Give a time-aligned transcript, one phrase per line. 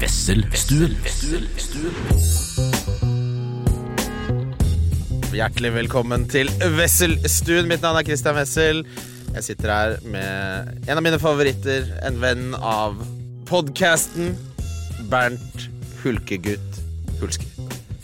[0.00, 0.94] Wesselstuen.
[5.34, 7.68] Hjertelig velkommen til Wesselstuen.
[7.70, 8.80] Mitt navn er Christian Wessel.
[9.34, 12.96] Jeg sitter her med en av mine favoritter, en venn av
[13.50, 14.32] podkasten,
[15.12, 15.68] Bernt
[16.02, 16.80] Hulkegutt
[17.20, 17.52] Hulsker.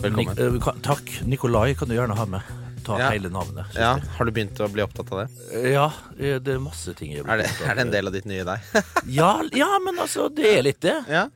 [0.04, 0.36] Velkommen.
[0.36, 1.10] Nik eh, takk.
[1.26, 2.52] Nikolai kan du gjerne ha med.
[2.86, 3.08] Ta Ja.
[3.10, 3.72] hele navnet.
[3.74, 3.96] Ja.
[4.18, 5.28] Har du begynt å bli opptatt av det?
[5.56, 5.88] Eh, Ja,
[6.20, 8.44] eh, det er masse ting jeg Er det, er det en del av ditt nye
[8.46, 8.60] deg?
[9.10, 11.00] Ja, ja, men altså, det er litt det.
[11.10, 11.26] ja.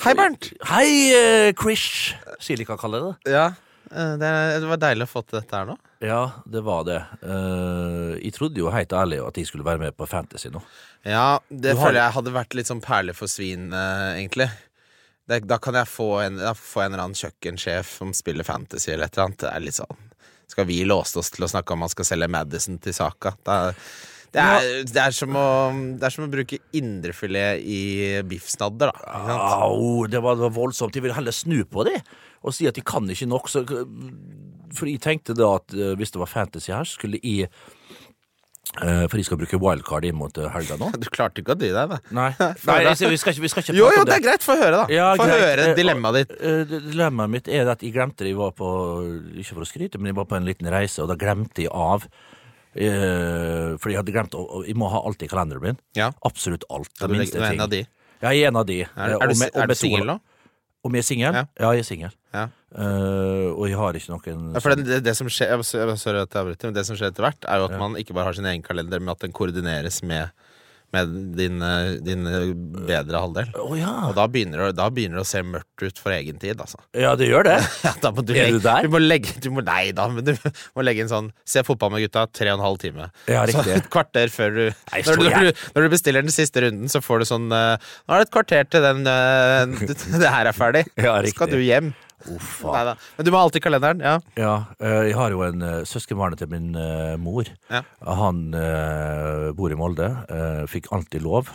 [0.00, 0.46] Hei, Bernt!
[0.70, 3.32] Hei, eh, Krish, sier de kan kalle det.
[3.34, 3.46] Ja,
[3.90, 5.76] eh, det, er- det var deilig å få til dette her nå.
[6.00, 7.00] Ja, det var det.
[7.20, 10.62] Eh, jeg trodde jo helt ærlig at jeg skulle være med på Fantasy nå.
[11.04, 14.48] Ja, det Du har- føler jeg hadde vært litt sånn perle for svin, eh, egentlig.
[15.28, 18.90] Det, da kan jeg få en, da få en eller annen kjøkkensjef som spiller fantasy
[18.92, 19.38] eller et eller annet.
[19.38, 19.96] Det er litt sånn
[20.50, 23.36] Skal vi låse oss til å snakke om man skal selge Madison til Saka?
[23.46, 23.74] Er,
[24.30, 25.46] det er, det er, som, å,
[25.98, 27.80] det er som å bruke indrefilet i
[28.30, 29.36] biffsnadder, da.
[29.66, 30.94] Au, det var, voldsomt.
[30.94, 31.98] Jeg vil heller snu på det
[32.40, 33.50] og si at de kan ikke nok.
[33.52, 33.64] Så,
[34.76, 37.50] for jeg tenkte da at eh, hvis det var Fantasy her, så skulle jeg
[38.80, 40.88] eh, For jeg skal bruke wildcard inn mot eh, helga nå.
[41.02, 42.00] Du klarte ikke å dy deg, da.
[42.16, 42.30] Nei,
[42.70, 44.46] Nei jeg vi, skal ikke, vi skal ikke Jo, prate jo, om det er greit.
[44.46, 44.86] Få høre, da.
[44.94, 46.34] Ja, Få høre dilemmaet ditt.
[46.88, 48.32] Dilemmaet mitt er at jeg glemte det.
[48.32, 48.72] Jeg var på,
[49.42, 51.74] ikke for å skryte, men jeg var på en liten reise, og da glemte jeg
[51.74, 52.08] av
[52.74, 55.78] eh, Fordi jeg hadde glemt å, å- Jeg må ha alt i kalenderen min.
[55.98, 56.10] Ja.
[56.26, 56.90] Absolutt alt.
[57.00, 57.60] Ja, du, er en ting.
[57.60, 57.84] av de.
[58.20, 58.80] Ja, jeg er en av de.
[58.82, 60.20] Er, Eh, er du, er du singel nå?
[60.84, 61.34] Om jeg er singel?
[61.34, 61.44] Ja.
[61.60, 61.72] Ja.
[61.76, 62.12] jeg er singel.
[62.32, 62.46] Ja.
[62.70, 66.30] Uh, og jeg har ikke noen Ja, for det, det, det som skjer Sorry at
[66.30, 68.36] jeg avbryter, men det som skjer etter hvert, er jo at man ikke bare har
[68.38, 70.30] sin egen kalender, men at den koordineres med,
[70.94, 72.50] med din, eh, din eh,
[72.88, 73.50] bedre halvdel.
[73.60, 73.92] Oh, ja.
[74.08, 76.80] Og da begynner, det, da begynner det å se mørkt ut for egen tid, altså.
[76.98, 77.58] ja, det gjør det.
[78.00, 78.86] Da må du, Er du der?
[78.86, 80.32] du må legge du må, Nei da, men du
[80.76, 83.08] må legge inn sånn Se fotball med gutta, tre og en halv time.
[83.30, 86.34] Ja, Så et kvarter før du Nei, når, du, når, du når du bestiller den
[86.34, 89.04] siste runden, så får du sånn eh, Nå er det et kvarter til den
[90.22, 90.86] Det her er ferdig.
[90.98, 91.92] Ja, Så skal du hjem.
[92.28, 92.94] Uff, Nei.
[93.16, 94.00] Men du må ha alt i kalenderen.
[94.04, 94.18] Ja.
[94.36, 97.48] Ja, eh, jeg har jo en uh, søskenbarnet til min eh, mor.
[97.72, 97.80] Ja.
[98.04, 100.10] Han eh, bor i Molde.
[100.28, 101.48] eh, fikk alltid lov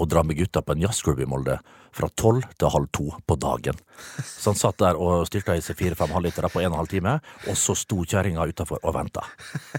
[0.00, 1.58] å dra med gutta på en jazzklubb i Molde
[1.92, 3.76] fra tolv til halv to på dagen.
[4.16, 6.88] Så han satt der og styrta i seg fire-fem halvlitere på en og en halv
[6.88, 7.18] time,
[7.50, 9.26] og så sto kjerringa utafor og venta.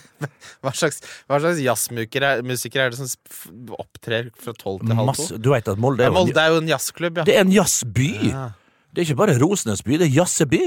[0.61, 3.49] Hva slags, hva slags jazzmusikere er, musikere er det som f-
[3.81, 5.23] opptrer fra tolv til halv to?
[5.25, 7.25] Masse- Du veit at Molde er, jo en- Molde er jo en jazzklubb, ja.
[7.27, 8.11] det er en jazzby!
[8.29, 8.45] Ja.
[8.93, 10.63] Det er ikke bare Rosenes by, det er Jazzeby.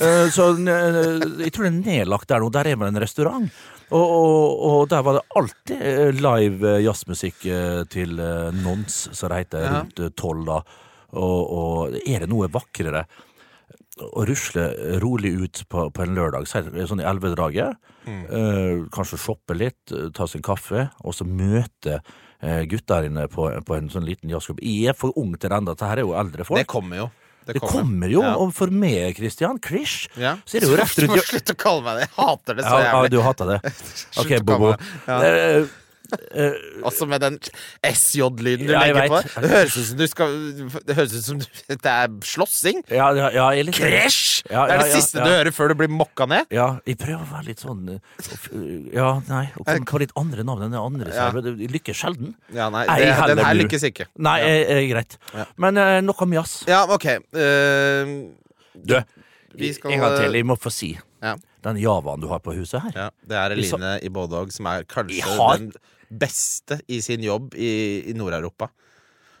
[0.00, 2.50] Eh, Så eh, jeg tror det er nedlagt der nå.
[2.54, 3.50] Der er vel en restaurant.
[3.90, 7.42] Og, og, og der var det alltid eh, live jazzmusikk
[7.90, 8.14] til
[8.62, 9.80] Nons, som det heter, Ja.
[9.82, 10.60] rundt tolv da.
[11.10, 13.02] Og, og er det noe vakrere
[14.00, 14.62] å rusle
[15.02, 17.74] rolig ut på, på en lørdag, sånn i elvedraget,
[18.08, 21.98] eh, kanskje shoppe litt, ta en kaffe, og så møte
[22.40, 24.62] eh, gutta inne på, på en sånn liten jazzklubb.
[24.64, 26.62] Jeg er for ung til det ennå, dette her er jo eldre folk.
[26.62, 27.08] Det kommer jo.
[27.46, 28.34] Det kommer jo, Ja.
[28.36, 30.36] og for meg, Christian, Krish, Ja.
[30.46, 32.08] så er det jo rett Du må rundt slutte å kalle meg det.
[32.08, 33.58] Jeg hater det så ja, ja, du hater det.
[34.20, 34.74] Ok, Bobo.
[35.08, 35.20] Ja.
[36.12, 36.52] Eh, eh,
[36.86, 37.38] Også med den
[37.86, 39.20] SJ-lyden du Ja, legger på.
[39.42, 40.34] Det høres ut som du skal
[40.86, 42.82] Det høres ut som det er slåssing.
[42.90, 44.42] ja, ja, ja, litt Crash!
[44.50, 46.46] Ja, det er det siste du hører før du blir mokka ned.
[46.54, 50.44] Ja, jeg prøver å være litt sånn eh, Ja, nei, å komme på litt andre
[50.46, 51.14] navn enn det andre.
[51.14, 51.28] Ja.
[51.34, 52.34] Jeg, lykkes sjelden.
[52.54, 54.08] Ja, nei, det, jeg, Den her lykkes ikke.
[54.18, 55.16] Nei, eh, greit.
[55.60, 56.60] Men eh, nok om jazz.
[56.70, 57.06] Ja, ok.
[57.34, 58.30] Uh,
[58.80, 58.94] Du,
[59.58, 60.32] Vi skal- en gang til.
[60.38, 60.92] Jeg må få si.
[61.22, 61.34] Ja.
[61.62, 62.92] Den javaen du har på huset her.
[62.94, 65.72] ja, det er Eline i Bådog som er kanskje har- den
[66.10, 67.70] beste i sin jobb i,
[68.10, 68.70] i Nord-Europa.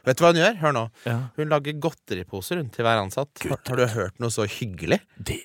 [0.06, 0.54] Vet du hva hun gjør?
[0.62, 0.82] Hør nå.
[1.04, 1.16] Ja.
[1.36, 3.42] Hun lager godteriposer hun, til hver ansatt.
[3.44, 5.00] Har, har du hørt noe så hyggelig?
[5.18, 5.42] Det,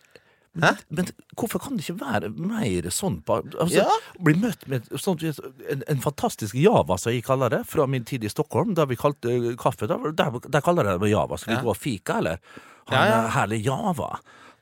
[0.56, 3.90] men, men hvorfor kan det ikke være mer sånn på altså, Ja.
[4.24, 8.24] Bli møtt med sånt, en, en fantastisk java, som jeg kaller det, fra min tid
[8.24, 9.90] i Stockholm, da vi kalte eh, kaffe.
[9.92, 11.42] Der, der, der kaller jeg det java.
[11.42, 11.66] Skal vi Ja.
[11.68, 12.40] gå og fika, eller?
[12.88, 13.22] Han Ja, ja.
[13.36, 14.14] herlig java.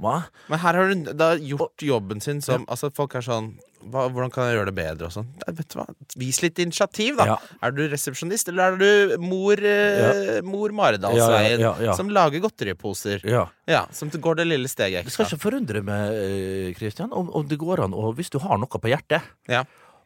[0.04, 0.18] Hva?
[0.52, 3.54] Men her har hun da gjort jobben sin som Altså Folk er sånn
[3.92, 5.10] hva, Hvordan kan jeg gjøre det bedre?
[5.10, 5.86] Og sånn Vet du hva?
[6.20, 7.26] Vis litt initiativ, da.
[7.34, 7.38] Ja.
[7.68, 11.96] Er du resepsjonist, eller er du mor, eh, mor Maridalsveien, Ja, ja, ja, ja.
[12.00, 13.24] som lager godteriposer?
[13.28, 13.46] Ja.
[13.70, 17.60] Ja, Som går det lille steget Det skal ikke forundre meg, Kristian, om, om det
[17.62, 19.64] går an, og hvis du har noe på hjertet, Ja.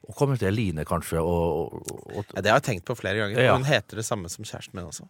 [0.07, 3.17] kommer komme til Eline, kanskje, og, og, og Ja, det har jeg tenkt på flere
[3.19, 3.43] ganger.
[3.43, 3.55] Ja.
[3.57, 5.07] Hun heter det samme som kjæresten min også.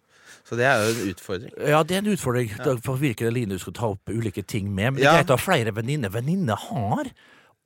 [0.47, 1.55] Så det er jo en utfordring.
[1.59, 4.69] Ja, det er en utfordring da, for hvilken Line du skal ta opp ulike ting
[4.71, 4.93] med.
[4.95, 6.13] Men det er greit å ha flere venninner.
[6.13, 7.09] Venninner har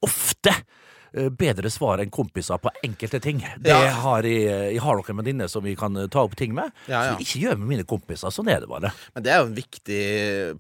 [0.02, 0.56] ofte
[1.14, 3.42] bedre svar enn kompiser på enkelte ting.
[3.60, 3.90] Det Ja.
[4.04, 7.04] har jeg, jeg har noen venninner som vi kan eh, ta opp ting med, Ja,
[7.04, 7.10] ja.
[7.12, 8.32] som jeg ikke gjør med mine kompiser.
[8.32, 8.94] Sånn er det bare.
[9.16, 10.00] Men det er jo en viktig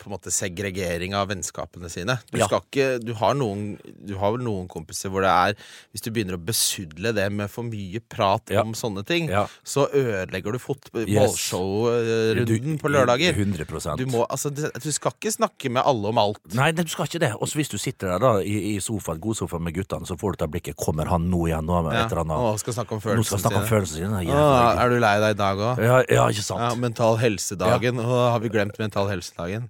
[0.01, 2.17] på en måte, segregering av vennskapene sine.
[2.31, 5.55] Du, skal ikke, du, har noen, du har vel noen kompiser hvor det er
[5.93, 9.29] Hvis du begynner å besudle det med for mye prat om sånne ting,
[9.63, 10.67] så ødelegger du Yes.
[11.51, 13.33] fotballshow-runden på lørdager.
[13.33, 16.39] 100 Du, må, altså, du skal ikke snakke med alle om alt.
[16.57, 17.31] Nei, du skal ikke det.
[17.39, 20.40] Og hvis du sitter der da i, i sofaen, godsofaen med guttene, så får du
[20.41, 21.65] ta blikket Kommer han nå igjen?
[21.69, 22.03] Nå, med Ja.
[22.05, 22.41] et eller annet.
[22.41, 24.35] Å, skal snakke om nå skal snakke om følelsene sine.
[24.81, 25.81] Er du lei deg i dag òg?
[25.85, 26.61] Ja, ja, ikke sant?
[26.65, 28.01] Ja, Mental helsedagen.
[28.01, 29.69] Å, har vi glemt Mental helsedagen?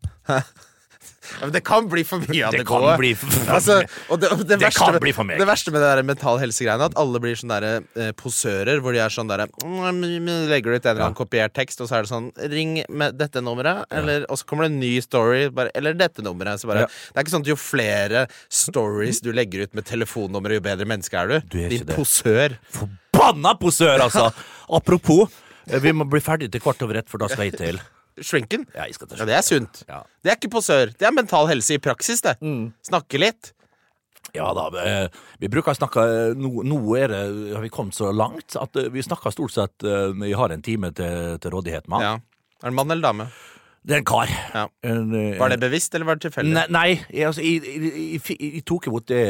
[1.39, 2.95] Ja, men det kan bli for mye av det, gode.
[3.00, 5.39] bli altså, det, det, Det verste, kan med- bli for meg.
[5.42, 8.95] Det verste med det der mental helse-greiene, at alle blir sånne der, eh, posører, hvor
[8.95, 12.00] de er sånn derre mm, mm, Legger ut en eller annen kopiert tekst, og så
[12.00, 15.45] er det sånn Ring med dette nummeret, eller, og så kommer det en ny story,
[15.56, 16.62] bare, eller dette nummeret.
[16.62, 16.88] Så bare.
[16.88, 20.88] Det er ikke sånn at jo flere stories du legger ut med telefonnummer, jo bedre
[20.89, 21.38] menneske er du.
[21.56, 22.57] Du er Din posør.
[22.75, 24.30] Forbanna posør, altså!
[24.72, 25.28] Apropos,
[25.68, 27.81] eh, vi må bli ferdig til kvart over ett, for da skal jeg til.
[28.19, 28.67] Shrinken.
[28.75, 29.83] Ja, jeg skal ta Ja, det er sunt.
[29.87, 30.03] Ja.
[30.21, 30.91] Det er ikke posør.
[30.91, 32.37] Det er mental helse i praksis, det.
[32.87, 33.53] Snakke litt.
[34.33, 35.07] Ja da, eh,
[35.41, 36.03] vi bruker å snakke
[36.39, 37.21] Nå, nå er det,
[37.55, 40.61] har vi kommet så langt at eh, vi snakker stort sett eh, Vi har en
[40.63, 42.05] time til, til rådighet, mann.
[42.05, 42.13] Ja.
[42.61, 43.27] Er det mann eller dame?
[43.83, 44.30] Det er en kar.
[44.54, 44.68] Ja.
[44.86, 46.51] En, eh, Var det bevisst, eller var det tilfeldig?
[46.54, 49.22] Nei, nei altså, jeg, jeg, jeg, jeg tok imot det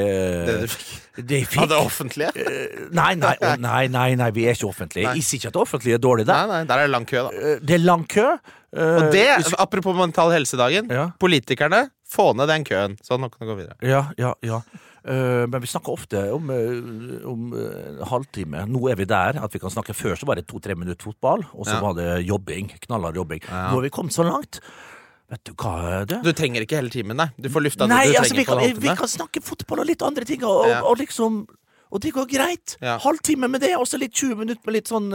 [0.49, 0.89] Det du fikk.
[1.29, 2.33] det jeg Av det offentlige?
[2.35, 5.07] Eh, Nei, nei, å, nei, nei, nei, vi er ikke offentlige.
[5.07, 5.15] Nei.
[5.21, 6.43] Jeg sier ikke at det offentlige er dårlig der.
[6.51, 7.31] Nei, nei, der er det lang kø, da.
[7.53, 8.27] Eh, Det er lang kø.
[8.75, 9.25] eh, Og det,
[9.57, 11.07] apropos mental helsedagen, Ja.
[11.19, 12.97] politikerne, få ned den køen.
[13.07, 13.77] Sånn, nå kan du gå videre.
[13.87, 14.59] Ja, ja, ja.
[15.01, 18.67] Eh, men vi snakker ofte om, eh, om eh, halvtime.
[18.69, 21.41] Nå er vi der at vi kan snakke før så var det to-tre minutter fotball,
[21.53, 21.81] og så Ja.
[21.81, 22.69] var det jobbing.
[22.85, 23.41] Knallhard jobbing.
[23.47, 23.71] Ja.
[23.71, 24.59] Nå har vi kommet så langt.
[25.31, 26.21] Vet du hva, du?
[26.21, 27.29] Du trenger ikke hele timen, nei.
[27.39, 30.01] Du får lufta det du altså, trenger Vi kan, vi kan snakke fotball og litt
[30.03, 30.81] andre ting, og, Ja.
[30.83, 31.47] og, liksom
[31.93, 32.77] Og det går greit.
[32.81, 32.97] Ja.
[32.99, 35.11] Halvtime med det, og så litt 20 minutter med litt sånn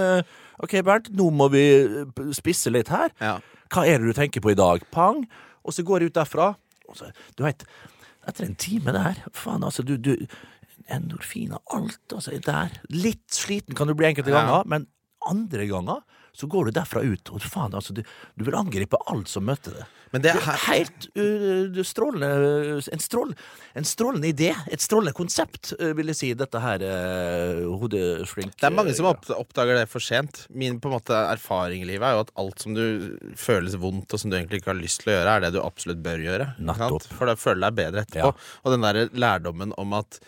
[0.63, 2.05] OK, Bernt, nå må vi
[2.35, 3.09] spisse litt her.
[3.19, 3.39] Ja.
[3.71, 4.83] Hva er det du tenker på i dag?
[4.91, 5.27] Pang!
[5.65, 6.55] Og så går jeg ut derfra.
[6.95, 7.65] Så, du veit,
[8.27, 10.15] etter en time der Faen, altså, du, du
[10.93, 12.75] Endorfiner, alt, altså, er der.
[12.93, 14.87] Litt sliten kan du bli enkelte ganger, men
[15.27, 16.05] andre ganger
[16.37, 18.03] så går du derfra ut, og faen, altså, du,
[18.37, 19.93] du vil angripe alt som møter deg.
[20.15, 22.29] Men det Det er er helt uh, strålende
[22.93, 23.33] en, strål,
[23.77, 24.53] en strålende idé.
[24.73, 28.55] Et strålende konsept, uh, vil jeg si, dette her uh, hodeshrink.
[28.55, 30.45] Det er mange som opp, oppdager det for sent.
[30.51, 32.85] Min på en måte erfaring i livet er jo at alt som du
[33.39, 35.63] føles vondt, og som du egentlig ikke har lyst til å gjøre, er det du
[35.65, 36.51] absolutt bør gjøre.
[37.17, 38.35] For da føler du deg bedre etterpå.
[38.35, 38.61] Ja.
[38.63, 40.21] Og den der lærdommen om at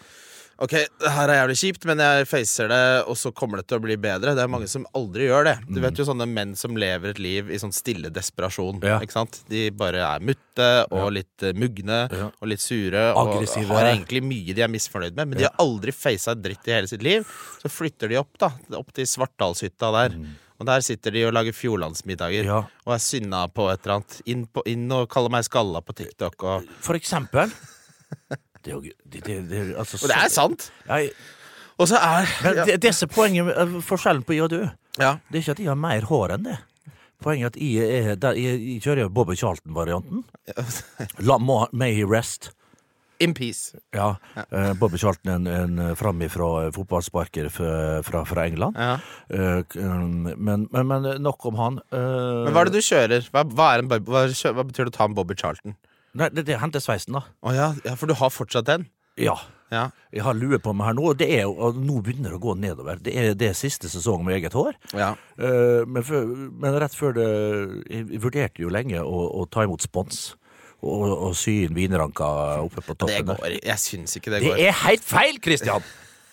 [0.58, 3.78] Ok, det her er jævlig kjipt, men jeg facer det, og så kommer det til
[3.78, 4.32] å bli bedre.
[4.34, 5.52] Det er mange som aldri gjør det.
[5.70, 8.80] Du vet jo sånne menn som lever et liv i sånn stille desperasjon.
[8.82, 8.96] Ja.
[9.04, 9.38] Ikke sant?
[9.46, 12.26] De bare er mutte og litt eh, mugne Ja.
[12.34, 13.04] og litt sure.
[13.14, 13.68] Aggressive.
[13.70, 16.74] Og har egentlig mye de er misfornøyd med, men de har aldri faca dritt i
[16.74, 17.22] hele sitt liv.
[17.62, 18.50] Så flytter de opp, da.
[18.74, 20.18] Opp til Svartdalshytta der.
[20.58, 22.50] Og der sitter de og lager fjordlandsmiddager Mm.
[22.50, 22.64] Ja.
[22.84, 24.18] og er sinna på et eller annet.
[24.26, 27.54] Inn, på, inn og kaller meg skalla på TikTok og For eksempel.
[28.68, 30.68] Det er jo det, det, det, altså, Og det er sant!
[30.88, 31.10] Jeg,
[31.78, 34.58] Og så er men det, er poenget, eh, forskjellen på i og du,
[35.00, 35.12] ja.
[35.30, 36.56] det er ikke at jeg har mer hår enn det.
[37.22, 40.24] Poenget er at jeg, er, der, jeg, jeg kjører jo Bobby Charlton-varianten.
[41.26, 42.50] La må- May he rest.
[43.20, 43.72] In peace.
[43.94, 47.72] Ja, eh, Bobby Charlton en, en framifrå fotballsparker fra,
[48.06, 48.76] fra, fra England.
[48.78, 48.92] Ja.
[49.34, 51.80] Eh, k- um, men, men, men nok om han.
[51.90, 53.26] Eh, Men hva er det du kjører?
[53.34, 55.74] Hva, hva, er en, Bob- hva, kjø- hva betyr det å ta en Bobby Charlton?
[56.16, 57.26] Nei, det, det er hentesveisen, da.
[57.44, 58.88] Å ja, ja, for du har fortsatt den?
[59.20, 59.36] Ja.
[59.68, 59.90] Ja.
[60.14, 62.42] Jeg har lue på meg her nå, og det er og nå begynner det å
[62.46, 63.00] gå nedover.
[63.04, 64.78] Det er, det er siste sesong med eget hår.
[64.96, 65.12] ja.
[65.36, 67.26] Uh, men, for, men rett før det
[67.92, 70.32] Jeg vurderte jo lenge å, å ta imot spons.
[70.78, 73.26] Og, og sy inn vinranker oppe på toppen.
[73.26, 74.60] Det går Jeg syns ikke det går.
[74.60, 75.88] Det er helt feil, Christian!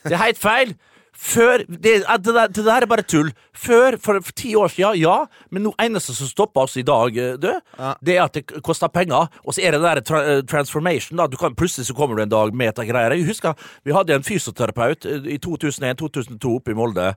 [0.05, 0.75] Det er helt feil!
[1.15, 3.31] Før Det, det, der, det der er bare tull.
[3.55, 7.37] Før, for, ti år siden, ja, men noe eneste som stopper oss i dag, eh,
[7.39, 7.47] du,
[7.79, 7.93] Ja.
[8.03, 9.27] det er at det koster penger.
[9.45, 11.17] Og så er det der tra eh, transformation.
[11.17, 13.15] da Du kan Plutselig så kommer du en dag med et greier.
[13.15, 13.53] Jeg husker
[13.85, 17.13] vi hadde en fysioterapeut eh, i 2001-2002 oppe i Molde.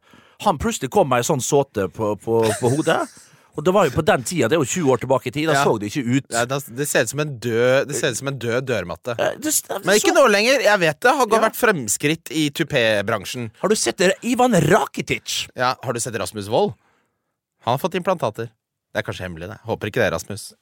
[0.47, 3.01] Han plutselig kom med ei sånn såte på, på, på hodet.
[3.59, 5.49] Og det var jo på den tida, det er jo 20 år tilbake i tid,
[5.51, 5.65] da Ja.
[5.67, 6.27] så det ikke ut.
[6.31, 9.17] Ja, det ser ut som en død Det ser ut som en død dørmatte.
[9.19, 10.61] Eh, det, det, Men ikke så- nå lenger.
[10.63, 11.41] Jeg vet det har Ja.
[11.49, 13.51] vært fremskritt i tupé-bransjen.
[13.61, 14.01] Har du sett?
[14.23, 15.49] Ivan Rakitic?
[15.57, 16.75] Ja, har du sett Rasmus Wold?
[17.67, 18.49] Han har fått implantater.
[18.95, 19.59] Det er kanskje hemmelig, det.
[19.67, 20.53] Håper ikke det, Rasmus.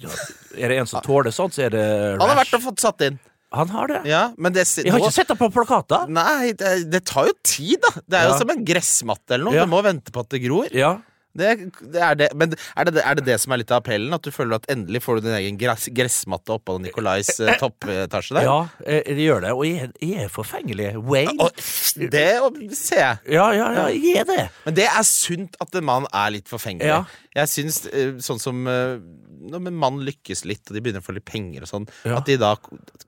[0.00, 0.08] Ja,
[0.56, 3.00] er det en som tåler sånt, så er det Han har vært og fått satt
[3.02, 3.18] inn.
[3.52, 4.00] Han har det.
[4.06, 6.08] Ja, men det Jeg har ikke sett det på plakater.
[6.08, 8.00] Nei, det, det tar jo tid, da.
[8.08, 8.32] Det er Ja.
[8.32, 9.52] jo som en gressmatte eller noe.
[9.52, 10.66] Du må vente på at det gror.
[10.72, 10.96] Ja.
[11.34, 11.50] Det,
[11.92, 12.28] det er det.
[12.38, 14.14] Men er det, er det det som er litt av appellen?
[14.14, 18.38] At du føler at endelig får du din egen gress, gressmatte oppå Nicolais eh, toppetasje
[18.38, 18.46] der?
[18.46, 19.52] Ja, eh, det gjør det.
[19.56, 20.92] Og jeg, jeg er forfengelig.
[21.02, 21.34] Wayne.
[21.42, 21.50] Og,
[22.14, 23.34] det ser jeg.
[23.36, 24.46] Ja, ja, ja, jeg er det.
[24.64, 26.92] Men det er sunt at en mann er litt forfengelig.
[26.92, 27.02] Ja.
[27.34, 29.00] Jeg syns eh, sånn som eh,
[29.50, 32.18] når en mann lykkes litt, og de begynner å få litt penger og sånn, Ja.
[32.18, 32.54] at de da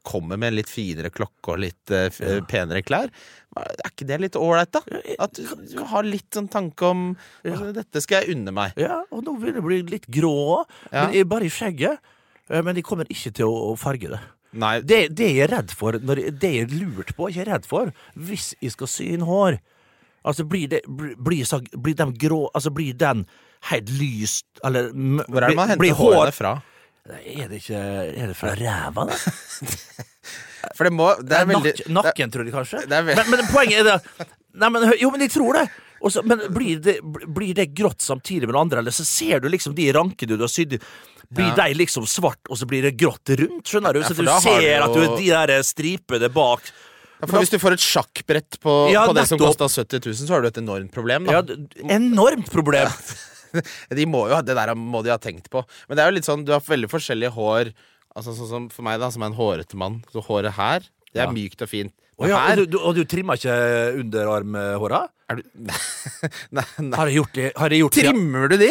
[0.06, 2.40] kommer med en litt finere klokke og litt uh, Ja.
[2.48, 3.10] penere klær.
[3.56, 4.82] Er ikke det litt ålreit, da?
[5.18, 7.06] At du, har litt sånn tanke om
[7.42, 8.76] altså, Dette skal jeg unne meg.
[8.76, 10.64] Ja, og nå vil det bli litt grå.
[10.92, 12.02] Men bare i skjegget.
[12.50, 14.20] Eh, Men de kommer ikke til å, farge det.
[14.56, 17.50] Nei, Det, det jeg er redd for, når det jeg er lurt på, ikke er
[17.56, 19.58] redd for, hvis jeg skal sy inn hår
[20.26, 21.44] Altså, blir, det, blir, blir,
[21.78, 23.26] blir den grå Altså, blir den
[23.73, 26.54] helt lyst, eller hvor er det man henter hårene fra?
[27.06, 29.14] Er det ikke Er det fra ræva, da?
[30.76, 32.80] For det må Det er veldig Nak, nakken, tror jeg kanskje.
[32.90, 35.66] det men, men poenget er det Nei, men, Jo, men de tror det.
[36.06, 39.46] Også, men blir det, blir det grått samtidig med det andre, eller så ser du
[39.52, 40.78] liksom de rankene du har sydd
[41.26, 41.54] Blir Ja.
[41.68, 43.66] de liksom svart, og så blir det grått rundt?
[43.66, 44.02] Skjønner du?
[44.06, 46.68] Så ja, du ser du at du er de der stripene bak
[47.20, 50.18] Ja, For Hvis du får et sjakkbrett på, Ja, på det som kosta 70 000,
[50.26, 51.25] så har du et enormt problem.
[51.30, 51.38] Da.
[51.38, 52.90] Ja, enormt problem.
[54.00, 55.62] De må jo, ha- det der må de ha tenkt på.
[55.88, 57.72] Men det er jo litt sånn, du har veldig forskjellige hår.
[58.16, 60.00] Altså Sånn som for meg, da, som er en hårete mann.
[60.12, 60.80] Så håret her,
[61.12, 61.32] det er Ja.
[61.34, 61.92] mykt og fint.
[62.16, 63.52] Og, ja, og, du, og du trimmer ikke
[64.00, 65.02] underarmhåra?
[65.28, 65.42] er du
[66.56, 66.96] Nei, nei.
[66.96, 67.50] Har jeg gjort det?
[67.58, 68.04] Har jeg gjort det?
[68.06, 68.70] Trimmer du de?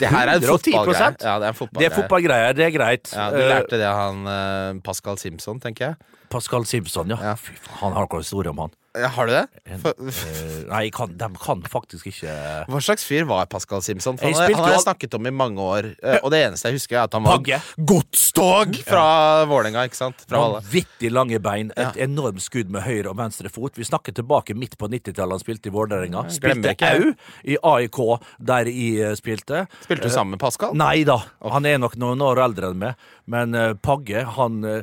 [0.00, 1.16] Det her er en fotballgreie.
[1.20, 3.10] Ja, det er er fotballgreier, det er greit.
[3.12, 5.96] Ja, du Eh, lærte det av han eh, Pascal Simpson, tenker jeg.
[6.30, 7.18] Pascal Simpson, ja.
[7.30, 7.34] Ja.
[7.36, 8.76] Fy faen, han har noen historie om han.
[8.98, 9.44] Ja, har du det?
[9.78, 12.32] For, Eh, nei, kan, de kan faktisk ikke
[12.66, 14.16] hva slags fyr var Pascal Simpson?
[14.18, 16.74] For han, har- han jeg snakket om i mange år, eh, og det eneste jeg
[16.80, 17.60] husker, er at han var Pagge.
[17.86, 19.84] godstog fra Vålerenga?
[19.94, 20.60] Fra Valle.
[20.64, 22.04] Vanvittig lange bein, et Ja.
[22.06, 23.76] enormt skudd med høyre og venstre fot.
[23.76, 25.30] Vi snakker tilbake midt på 90-tallet.
[25.38, 26.24] Han spilte i Vålerenga.
[26.28, 28.00] Spilte ikke au i AIK,
[28.42, 29.68] der jeg eh, spilte.
[29.84, 30.74] Spilte du sammen med Pascal?
[30.74, 32.94] Nei da, han er nok noen år eldre enn meg.
[33.30, 34.82] Men uh, Pagge, han eh,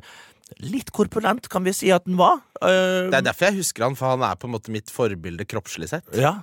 [0.64, 2.40] Litt korpulent, kan vi si at den var.
[2.62, 5.46] Uh, Det er derfor jeg husker han, for han er på en måte mitt forbilde
[5.50, 6.08] kroppslig sett.
[6.16, 6.38] ja.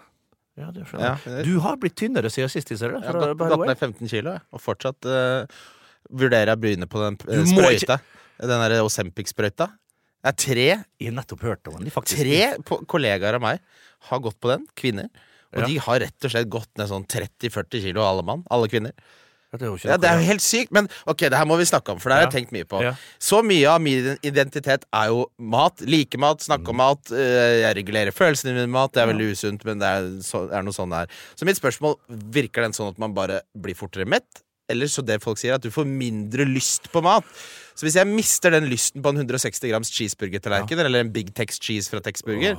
[0.60, 1.32] ja, det skjønner jeg.
[1.32, 1.44] Ja.
[1.48, 2.98] Du har blitt tynnere siden sist, ser du.
[3.00, 5.46] Jeg har gått, gått ned 15 kilo, og fortsatt uh,
[6.12, 7.96] vurderer jeg å begynne på den uh, sprøyta.
[7.98, 8.20] Ikke...
[8.44, 9.70] Den derre Osempic-sprøyta.
[10.24, 10.68] Det er tre,
[11.00, 11.90] Jeg har nettopp hørt om den.
[11.92, 12.20] faktisk.
[12.24, 13.60] tre kollegaer av meg
[14.10, 15.08] har gått på den, kvinner.
[15.54, 15.66] Og Ja.
[15.70, 18.42] de har rett og slett gått ned sånn 30-40 kilo, alle mann.
[18.50, 18.92] Alle kvinner.
[19.54, 21.64] Ja, det er Ja, Det er jo helt sykt, men ok, det her må vi
[21.64, 22.38] snakke om, for det har jeg Ja.
[22.40, 22.82] tenkt mye på.
[22.82, 22.94] Ja.
[23.20, 25.80] Så mye av min identitet er jo mat.
[25.80, 26.68] Like mat, snakke Mm.
[26.70, 27.12] om mat.
[27.12, 28.92] eh, Jeg regulerer følelsene mine med mat.
[28.92, 31.14] Det er veldig usunt, men det er, så, er noe sånn det er.
[31.36, 34.24] Så mitt spørsmål, virker den sånn at man bare blir fortere mett?
[34.68, 37.22] Eller så det folk sier, at du får mindre lyst på mat.
[37.74, 41.58] Så hvis jeg mister den lysten på en 160 grams cheeseburgertallerken, eller en Big Tex
[41.60, 42.54] Cheese fra Texburger,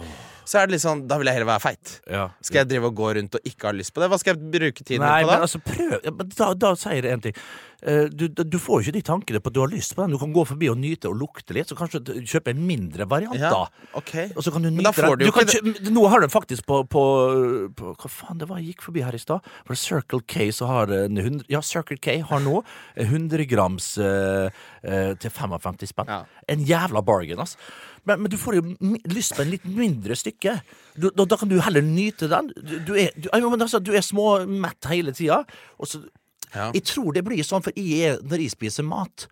[0.46, 1.94] så er det litt sånn, da vil jeg heller være feit.
[2.12, 2.26] Ja.
[2.44, 4.10] Skal jeg drive og gå rundt og ikke ha lyst på det?
[4.12, 5.48] Hva skal jeg bruke tiden Nei, på men da?
[5.48, 7.40] altså, prøv da, da sier jeg en ting.
[7.86, 10.14] Eh, Du, du, får jo ikke de tankene på at du har lyst på den.
[10.16, 13.08] Du kan gå forbi og nyte og lukte litt, så kanskje du kjøpe en mindre
[13.10, 13.90] variant, Ja, da.
[14.00, 14.14] ok.
[14.36, 15.32] Og så kan du nyte den.
[15.36, 17.04] kan Nå har de faktisk på, på,
[17.78, 19.46] på Hva faen det var jeg gikk forbi her i stad?
[19.76, 22.62] Circle K så har en 100 Ja, Circle K har nå
[22.96, 24.50] 100 grams eh,
[24.84, 26.10] eh, til 55 spenn.
[26.12, 26.22] Ja.
[26.52, 27.56] En jævla bargain, ass.
[28.06, 28.76] Men, men du får jo
[29.14, 30.58] lyst på en litt mindre stykke.
[30.98, 32.52] Du, da, da kan du heller nyte den.
[32.58, 35.44] Du, du er, du, altså, du er småmett hele tida.
[36.56, 36.70] Ja.
[36.72, 39.26] Jeg tror det blir sånn, for jeg når jeg spiser mat,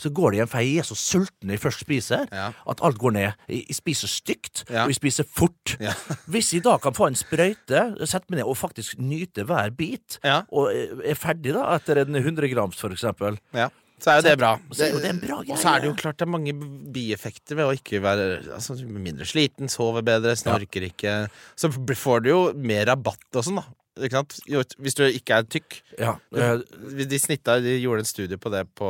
[0.00, 2.38] så går det igjen, for jeg er så sulten når jeg først spiser, Mm.
[2.38, 2.46] Ja.
[2.72, 3.32] at alt går ned.
[3.52, 5.74] Jeg, spiser stygt, og jeg spiser fort.
[6.32, 10.16] Hvis jeg da kan få en sprøyte, sette meg ned og faktisk nyte hver bit,
[10.50, 13.68] og er ferdig da etter en 100 grams, for eksempel Ja,
[14.02, 14.50] så er jo det bra.
[14.74, 16.52] Så er det bra Og så er det jo klart det er mange
[16.94, 21.14] bieffekter ved å ikke være altså, mindre sliten, sove bedre, snorker ikke
[21.56, 23.66] Så får du jo mer rabatt og sånn, da.
[23.94, 25.76] Hvis du ikke er tykk.
[26.00, 26.58] Ja, eh,
[27.06, 28.88] De snitta, de gjorde en studie på det på,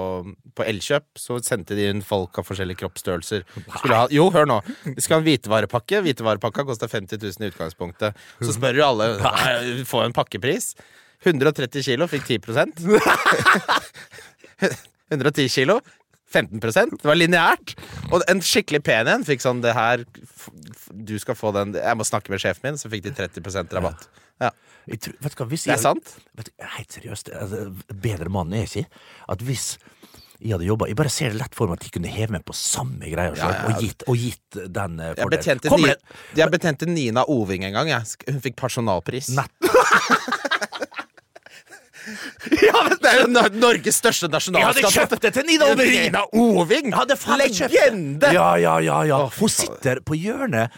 [0.56, 1.04] på Elkjøp.
[1.20, 3.44] Så sendte de inn folk av forskjellige kroppsstørrelser.
[3.84, 4.56] Ha, jo, hør nå.
[4.86, 6.00] De skal ha en hvitevarepakke.
[6.08, 8.16] Hvitevarepakka kosta 50 000 i utgangspunktet.
[8.40, 10.72] Så spør jo alle «Nei, Få en pakkepris.
[11.24, 12.40] 130 kilo fikk 10
[15.12, 15.80] 110 kilo
[16.34, 17.74] 15% Det var lineært.
[18.10, 20.02] Og en skikkelig pen en fikk sånn det her
[20.90, 24.08] Du skal få den Jeg må snakke med sjefen min, så fikk de 30% rabatt.
[24.42, 24.50] Ja.
[24.88, 26.16] jeg tror, hva, Det er jeg- sant.
[26.36, 27.60] Vet helt seriøst, altså,
[28.02, 28.86] bedre mann er jeg ikke.
[29.28, 29.76] At hvis
[30.40, 32.44] jeg hadde jobba Jeg bare ser det lett for meg at de kunne heve meg
[32.44, 33.68] på samme greia Ja, ja, ja.
[33.68, 35.16] og, gitt, og gitt den Jeg
[35.70, 35.96] fordelen.
[36.34, 37.88] jeg betjente Nina Oving en gang.
[37.88, 38.02] Jeg.
[38.32, 39.28] Hun fikk personalpris.
[39.36, 39.52] Nett.
[42.66, 45.92] Ja, men Det er jo Norges største Jeg hadde kjøpt det til Nina Oving!
[45.92, 46.92] Nina Oving!
[47.40, 48.32] Legende!
[48.34, 49.22] Ja, ja, ja, ja.
[49.38, 50.70] Hun sitter på hjørnet.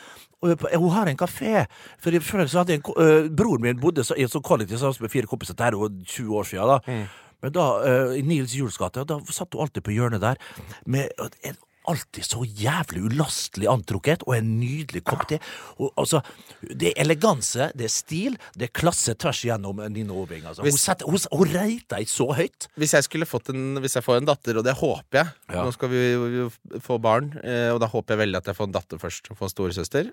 [0.43, 1.67] Hun har en kafé.
[2.03, 4.97] For Før så hadde en, øh, Broren min bodde så, i et sånt kollektiv sammen
[5.01, 5.55] med fire kompiser.
[5.55, 6.69] Det er jo 20 år siden.
[6.69, 7.07] da Mm.
[7.43, 10.39] Men da, uh, i Nils Juels gate, da satt hun alltid på hjørnet der
[10.87, 11.13] med
[11.45, 11.57] en
[11.89, 15.39] alltid så jævlig ulastelig antrukket og en nydelig kopp te.
[15.79, 16.21] Og, altså,
[16.63, 20.45] det er eleganse, det er stil, det er klasse tvers igjennom Nina Oving.
[20.45, 20.63] Altså.
[20.65, 22.69] Hun, Hvis- setter, hun, hun reiter ikke så høyt.
[22.77, 25.63] Hvis jeg skulle fått en Hvis jeg får en datter, og det håper jeg Ja.
[25.65, 26.51] Nå skal vi jo-
[26.81, 29.37] få barn, eh, og da håper jeg veldig at jeg får en datter først, og
[29.39, 30.13] får en storesøster.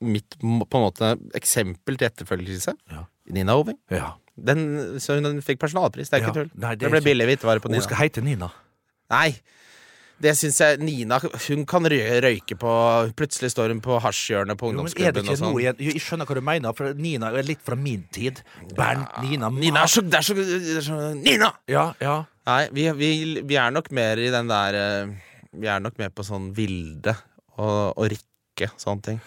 [0.00, 2.74] Mitt på en måte eksempel til etterfølgelse.
[2.90, 3.04] Ja.
[3.30, 3.78] Nina Oving.
[3.90, 4.14] Ja.
[4.40, 6.50] Den, så hun fikk personalpris, det er ikke tull.
[6.56, 8.48] Nei, det det, ble ikke- billig hvitevare på Hun skal heite Nina.
[9.10, 9.38] Nei.
[10.20, 12.72] Det syns jeg Nina Hun kan røyke på
[13.16, 15.54] Plutselig står hun på hasjhjørnet på Jo, men er det ikke sånn.
[15.54, 18.42] noe jeg, Jeg skjønner hva du mener, for Nina er litt fra min tid.
[18.76, 21.52] Bernt, Nina Nina er så, det er så, det er så Nina!
[21.70, 22.18] Ja, ja.
[22.50, 23.10] Nei, vi, vi,
[23.46, 25.14] vi er nok mer i den der eh,
[25.56, 27.14] Vi er nok mer på sånn Vilde
[27.60, 29.22] og, og Rikke, sånne ting.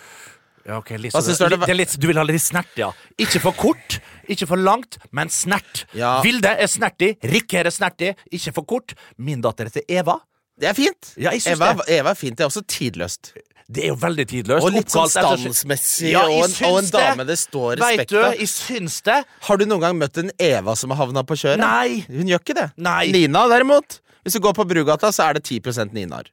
[0.66, 2.92] ja okay, litt, det det er litt, Du vil ha litt snert, ja.
[3.22, 5.84] Ikke for kort, ikke for langt, men snert.
[5.94, 6.16] Ja.
[6.26, 8.96] Vilde er snertig, Rikke er snertig, ikke for kort.
[9.18, 10.18] Min datter heter Eva.
[10.60, 11.14] Det er fint!
[11.18, 11.88] Ja, Eva, det.
[11.98, 12.38] Eva er fint.
[12.38, 13.32] Det er også tidløst.
[13.74, 14.66] Det er jo veldig tidløst.
[14.68, 18.20] Og litt sånn standsmessig, Ja, og, en, og en dame det står Vet respekt du,
[18.22, 18.36] av.
[18.38, 19.18] jeg syns det.
[19.48, 21.64] Har du noen gang møtt en Eva som har havna på kjøret?
[21.64, 22.04] Nei.
[22.12, 22.68] Hun gjør ikke det.
[22.78, 23.08] Nei.
[23.16, 24.02] Nina, derimot.
[24.24, 26.30] Hvis du går på Brugata, så er det 10% Ninaer.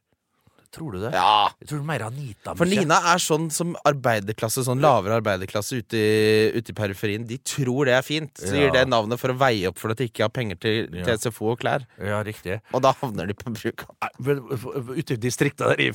[0.71, 1.09] Tror du det?
[1.11, 1.49] Ja.
[1.59, 2.53] Jeg tror er mer Anita.
[2.55, 7.25] For Nina er sånn som arbeiderklasse, sånn lavere arbeiderklasse ute i, ute i periferien.
[7.27, 8.31] De tror det er fint.
[8.39, 8.61] Så Ja.
[8.61, 11.03] gir det navnet for å veie opp for at de ikke har penger til, Ja.
[11.03, 11.83] til SFO og klær.
[11.99, 12.61] Ja, riktig.
[12.73, 14.95] Og da havner de på brukeren.
[14.95, 15.91] Ute i distrikta der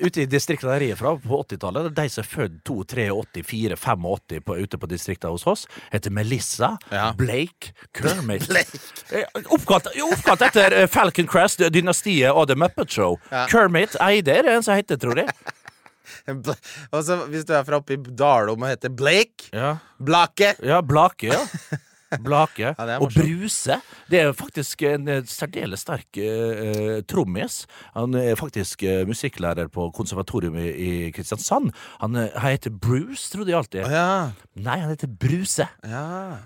[0.00, 3.44] Ute i distrikta der jeg er fra, på 80-tallet, de som er født 2, 83,
[3.44, 7.12] 4, 85 på, ute på distrikta hos oss, heter Melissa, Ja.
[7.12, 8.48] Blake, Kermit.
[8.52, 8.80] Blake.
[9.12, 13.18] Eh, Oppkalt, oppkalt etter eh, Falcon Crest, dynastiet og The Muppet Show.
[13.30, 13.44] Ja.
[13.46, 15.30] Kermit Eide er det en som heter, tror jeg.
[16.94, 20.80] Og så Hvis du er fra oppe i Dalom og heter Blake Ja, Blake ja
[20.84, 21.40] Blake, ja.
[22.22, 22.74] Blake.
[22.78, 23.10] Ja, og.
[23.14, 23.78] Bruse.
[24.10, 27.64] Det er faktisk en eh, særdeles sterk uh, trommis.
[27.94, 31.72] Han er faktisk uh, musikklærer på konservatorium i, i Kristiansand.
[32.02, 33.90] Han, uh, han heter Bruce, trodde jeg alltid.
[33.90, 34.30] Ja.
[34.54, 35.68] Nei, han heter Bruse.
[35.84, 36.04] ja.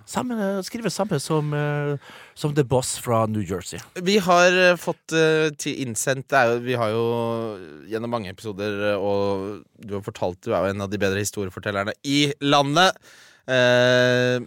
[0.09, 1.53] Samme, eh, skriver samme som,
[2.35, 3.79] som The Boss fra New Jersey.
[4.05, 5.15] Vi har fått
[5.61, 7.05] til innsendt jo, Vi har jo
[7.89, 11.95] gjennom mange episoder, og du har fortalt du er jo en av de bedre historiefortellerne
[12.09, 12.97] i landet.
[13.49, 14.41] Eh,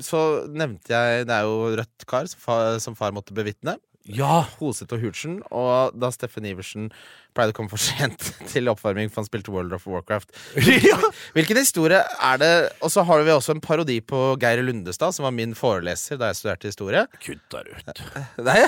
[0.00, 3.76] så nevnte jeg Det er jo Rødt kar som far, som far måtte bevitne.
[4.08, 4.42] Ja!
[4.58, 5.36] Hoset og Hurtsen.
[5.54, 6.88] Og da Steffen Iversen
[7.36, 10.34] pleide å komme for sent til oppvarming, for han spilte World of Warcraft.
[10.90, 10.98] ja.
[11.36, 15.28] Hvilken historie er det Og så har vi også en parodi på Geir Lundestad, som
[15.28, 17.06] var min foreleser da jeg studerte historie.
[17.22, 18.04] Kutta ut.
[18.48, 18.60] Nei.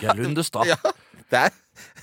[0.00, 0.70] Geir Lundestad.
[0.70, 0.80] ja
[1.30, 1.58] det er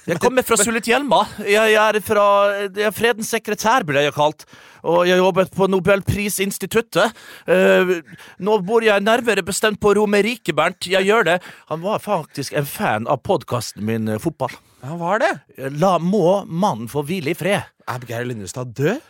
[0.08, 1.20] Jeg kommer fra Sulitjelma.
[1.44, 2.26] Jeg er fra
[2.63, 4.46] jeg er Fredens sekretær, ble jeg kalt.
[4.88, 7.17] Og jeg jobbet på Nobelprisinstituttet.
[7.50, 7.97] Uh,
[8.43, 10.88] nå bor jeg nærmere bestemt på Romerike, Bernt.
[10.88, 11.38] Jeg gjør det.
[11.71, 14.56] Han var faktisk en fan av podkasten min eh, Fotball.
[14.86, 15.34] Han var det.
[15.82, 17.67] La må mannen få hvile i fred.
[17.88, 19.04] Er Geir Lundestad død?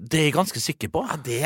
[0.00, 1.02] Det er jeg ganske sikker på.
[1.04, 1.40] Ja, det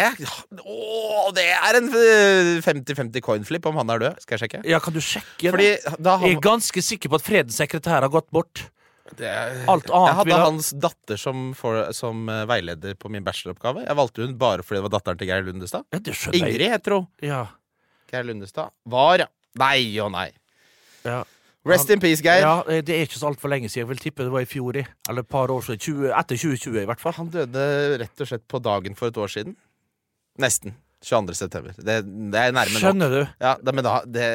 [0.61, 4.21] Åh, det er en eh, 50-50 coinflip om han er død.
[4.23, 4.63] Skal jeg sjekke?
[4.69, 5.53] Ja, kan du sjekke?
[5.99, 8.67] Da Jeg er ganske sikker på at Fredens sekretær har gått bort.
[9.19, 13.25] Det er, Alt annet Jeg hadde hans datter som, for, som eh, veileder på min
[13.27, 13.85] bacheloroppgave.
[13.85, 15.85] Jeg valgte hun bare fordi det var datteren til Geir Lundestad.
[15.93, 16.39] Ja, skjønner.
[16.41, 17.07] Ingrid heter hun.
[17.25, 17.43] Ja.
[18.11, 19.29] Geir Lundestad var, ja.
[19.61, 20.31] Nei og nei.
[21.05, 21.21] Ja.
[21.69, 22.43] Rest in peace, Geir.
[22.45, 23.85] Ja, eh, Det er ikke så altfor lenge siden.
[23.85, 24.77] Jeg vil tippe det var i fjor.
[24.81, 24.87] i.
[25.09, 25.81] Eller et par år siden.
[25.85, 27.17] 20, etter 2020, i hvert fall.
[27.21, 27.67] Han døde
[28.01, 29.57] rett og slett på dagen for et år siden.
[30.41, 30.77] Nesten.
[31.05, 31.35] 22.
[31.37, 31.75] september.
[31.77, 32.01] Det,
[32.33, 32.81] det er nærme nok.
[32.81, 33.21] Skjønner du?
[33.41, 34.29] Ja, det, men da, det,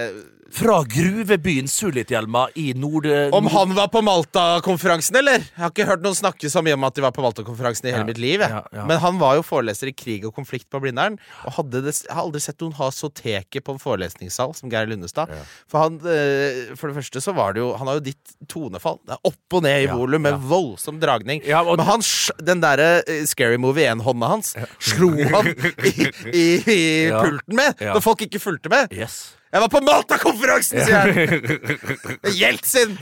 [0.55, 3.05] Fra gruvebyen Sulitjelma i nord...
[3.35, 5.43] om han var på Malta-konferansen, eller?
[5.45, 7.93] Jeg har ikke hørt noen snakke så mye om at de var på Malta-konferansen i
[7.93, 8.41] hele Ja, mitt liv.
[8.43, 8.85] Ja, ja.
[8.89, 11.19] Men han var jo foreleser i krig og konflikt på Blindern.
[11.51, 14.89] Og det, jeg har aldri sett noen ha så teket på en forelesningssal som Geir
[14.89, 15.31] Lundestad.
[15.69, 18.99] For han, eh, for det første så var det jo Han har jo ditt tonefall.
[19.05, 21.43] Det er opp og ned i volum med voldsom dragning.
[21.61, 22.01] Og- Men han,
[22.43, 25.47] den derre eh, Scary Movie 1-hånda hans slo han
[25.85, 26.79] i, i, i
[27.23, 28.91] pulten med når folk ikke fulgte med.
[28.95, 29.35] Yes.
[29.49, 31.49] Jeg var på Malta-konferansen, sier jeg!
[32.41, 32.99] Jeltsin!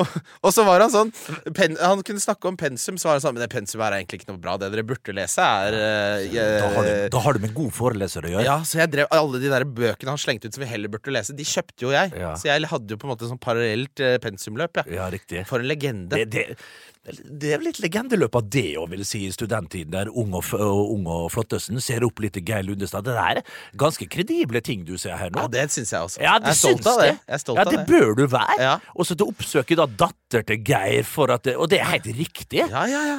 [0.00, 0.08] Og,
[0.40, 1.10] og så var han sånn
[1.52, 4.22] pen, Han kunne snakke om pensum, så var han sånn Men det pensumet er egentlig
[4.22, 4.54] ikke noe bra.
[4.56, 7.62] Det dere burde lese, er uh, Da har, du, eh, da har du med gode
[7.62, 8.46] god foreleser å gjøre.
[8.46, 11.12] ja, så jeg drev Alle de der bøkene han slengte ut som vi heller burde
[11.14, 12.14] lese, de kjøpte jo jeg.
[12.18, 12.32] Ja.
[12.40, 14.80] Så jeg hadde jo på en måte sånn parallelt eh, pensumløp.
[14.80, 15.02] Ja.
[15.02, 15.44] Ja, riktig.
[15.50, 16.16] For en legende.
[16.16, 16.56] Det, det,
[17.02, 20.46] det er vel litt legendeløp av det òg, vil si, i studenttiden, der ung og,
[20.54, 23.02] ung og flottesen ser opp litt Geir Lundestad.
[23.08, 23.40] Det er
[23.80, 25.42] ganske kredible ting du ser her nå.
[25.42, 26.20] Ja, det syns jeg også.
[26.22, 27.10] Ja, jeg det er stolt av det.
[27.26, 27.40] det.
[27.42, 27.86] Stolt ja, det det.
[27.90, 28.56] bør du være.
[28.62, 28.76] Ja.
[28.94, 32.62] Og så oppsøke da datter til Geir, for at det, og det er helt riktig.
[32.70, 33.18] Ja, ja, ja.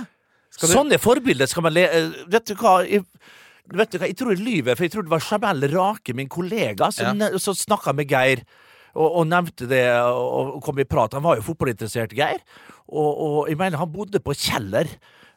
[0.53, 1.83] Du- Sånne forbilder skal man le...
[1.89, 2.77] eh, Vet du hva?
[2.87, 3.03] Jeg,
[3.73, 4.07] vet du hva?
[4.07, 7.31] jeg tror jeg lyver, for jeg tror det var Jamel Rake, min kollega, som, Ja.
[7.41, 8.45] som snakka med Geir.
[8.93, 11.15] Og, og nevnte det og, og kom i prat.
[11.17, 12.43] Han var jo fotballinteressert, Geir.
[12.91, 14.89] Og, og jeg mener han bodde på Kjeller.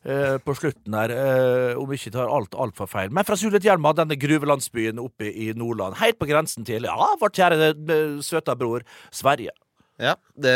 [0.06, 3.10] eh, på slutten der, eh, om ikke tar alt altfor feil.
[3.10, 7.72] Men fra Sulitjelma, denne gruvelandsbyen oppe i Nordland, helt på grensen til ja, vårt kjære
[7.74, 9.50] eh, søta bror Sverige.
[9.98, 10.54] Ja, det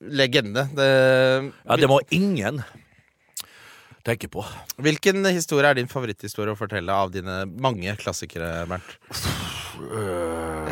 [0.00, 0.68] Legende.
[0.74, 0.88] Det,
[1.66, 2.62] Ja, det må ingen
[4.06, 4.44] tenke på.
[4.80, 8.96] Hvilken historie er din favoritthistorie å fortelle av dine mange klassikere, Bernt?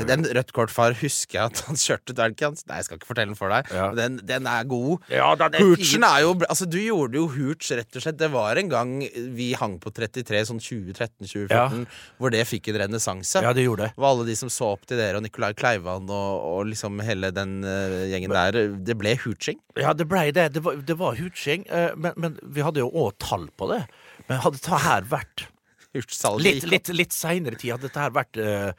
[0.06, 2.14] Den rødt kort far husker jeg at han kjørte.
[2.16, 3.70] Nei, jeg skal ikke fortelle den for deg.
[3.74, 3.88] Ja.
[3.96, 5.06] Den, den er god.
[5.12, 8.18] Ja, den er Hurtsen er jo Altså, du gjorde jo Hurts, rett og slett.
[8.20, 8.92] Det var en gang
[9.36, 11.86] vi hang på 33, sånn 2013-2014,
[12.20, 13.42] hvor det fikk en renessanse.
[13.44, 13.96] Ja, det gjorde det.
[14.00, 17.32] Var alle de som så opp til dere, og Nicolai Kleivan og, og liksom hele
[17.34, 18.60] den uh, gjengen der.
[18.86, 19.60] Det ble hooching.
[19.78, 20.50] Ja, det blei det.
[20.56, 23.82] Det var, det var hooching, Uh, men, men vi hadde jo òg tall på det.
[24.28, 25.46] Men hadde dette her vært
[25.96, 28.70] Hooch-salget litt, litt, litt seinere tid, hadde dette her vært eh,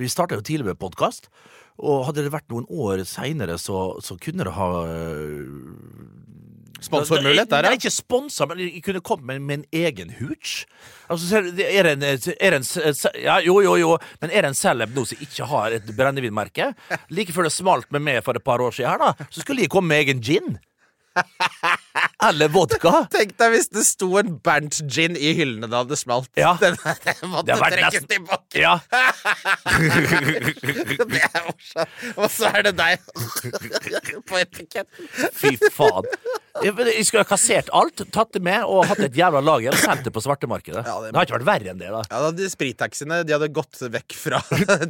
[0.00, 1.30] Vi starta jo tidlig med podkast.
[1.82, 6.12] Og hadde det vært noen år seinere, så, så kunne det ha uh,
[6.82, 7.76] Sponsormulighet der, ja.
[7.78, 10.64] ikke sponsa, men jeg kunne kommet med, med en egen hooch.
[11.06, 12.66] Altså, er det en, er det en
[13.22, 16.72] Ja, jo, jo, jo, men er det en celeb nå som ikke har et brennevinmerke?
[17.14, 19.62] Like før det smalt med meg for et par år siden her, da, så skulle
[19.62, 20.58] jeg komme med egen gin.
[22.28, 22.92] Eller vodka.
[23.14, 26.30] Tenk deg hvis det sto en Bernt gin i hyllene da det smalt.
[26.38, 26.54] Ja.
[26.62, 28.60] Den, den måtte trekkes tilbake.
[28.62, 28.76] Ja.
[31.02, 31.88] Det er morsomt.
[32.16, 33.00] Og så er det deg
[34.28, 35.08] på etiketten.
[35.36, 36.06] Fy faen.
[36.62, 40.04] Jeg, skulle ha kassert alt, tatt det med og hatt et jævla lager og sendt
[40.06, 40.82] det på svartemarkedet.
[40.84, 42.02] Ja, det- det har ikke vært verre enn det, da.
[42.12, 44.42] Ja, de Sprittaxiene de hadde gått vekk fra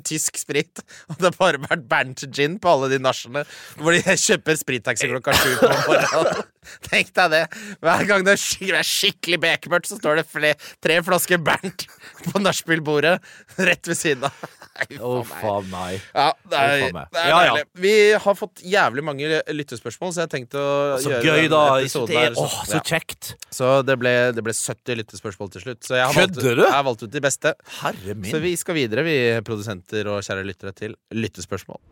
[0.02, 0.82] tysk sprit.
[1.08, 3.44] Og det har bare vært Bernt gin på alle de nachene
[3.78, 6.42] hvor de kjøper sprittaxi klokka sju på morgenen.
[6.88, 7.42] Tenk deg det.
[7.82, 11.86] Hver gang det er skikkelig, skikkelig bekmørkt, så står det fle tre flasker Bernt
[12.28, 13.18] på nachspielbordet
[13.58, 14.42] rett ved siden av.
[15.04, 15.72] Å, faen meg.
[15.72, 16.04] meg.
[16.16, 17.56] Ja, det er, oh, det er Ja, ja.
[17.84, 17.92] Vi
[18.24, 20.72] har fått jævlig mange lyttespørsmål, så jeg tenkte å
[21.02, 21.62] Så gjøre gøy, da.
[21.82, 23.34] episoden her er, åh, så kjekt.
[23.52, 25.82] Så det ble, det ble 70 lyttespørsmål til slutt.
[25.84, 27.54] Så jeg har, valgt, jeg har valgt ut de beste.
[27.82, 28.32] Herre min.
[28.32, 31.82] Så vi skal videre, vi produsenter og kjære lyttere, til lyttespørsmål.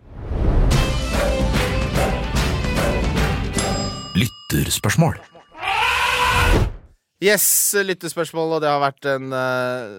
[4.20, 5.18] Lytterspørsmål.
[7.20, 7.44] Yes,
[7.84, 9.90] lyttespørsmål, og det har vært en eh,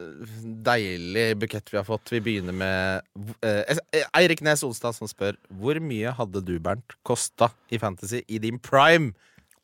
[0.65, 2.09] deilig bukett vi har fått.
[2.09, 3.03] Vi begynner med
[3.45, 3.77] eh,
[4.17, 8.57] Eirik Nes Olstad som spør Hvor mye hadde du, Bernt, kosta i Fantasy i din
[8.57, 9.13] prime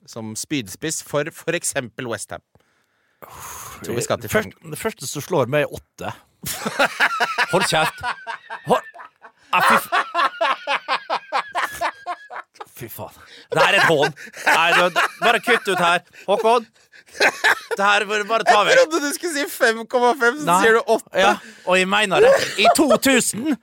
[0.07, 2.45] som spydspiss for for eksempel Westham?
[3.81, 4.29] Tror vi skal til.
[4.29, 6.13] Først, det første som slår meg, er åtte.
[7.55, 8.05] Hold kjeft.
[8.69, 8.85] Hold
[9.65, 10.96] fy, f-
[12.77, 13.15] fy faen.
[13.51, 14.13] Det her er et hån.
[14.47, 16.03] Nei, du- Bare kutt ut her.
[16.27, 16.67] Håkon.
[17.17, 20.57] Det her bare, bare ta Jeg trodde du skulle si 5,5, så Nei.
[20.63, 21.17] sier du 8.
[21.17, 21.33] Ja,
[21.65, 22.31] og jeg mener det.
[22.59, 23.55] I 2000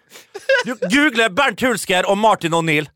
[0.65, 2.89] Du googler Bernt Hulsker og Martin O'Neill.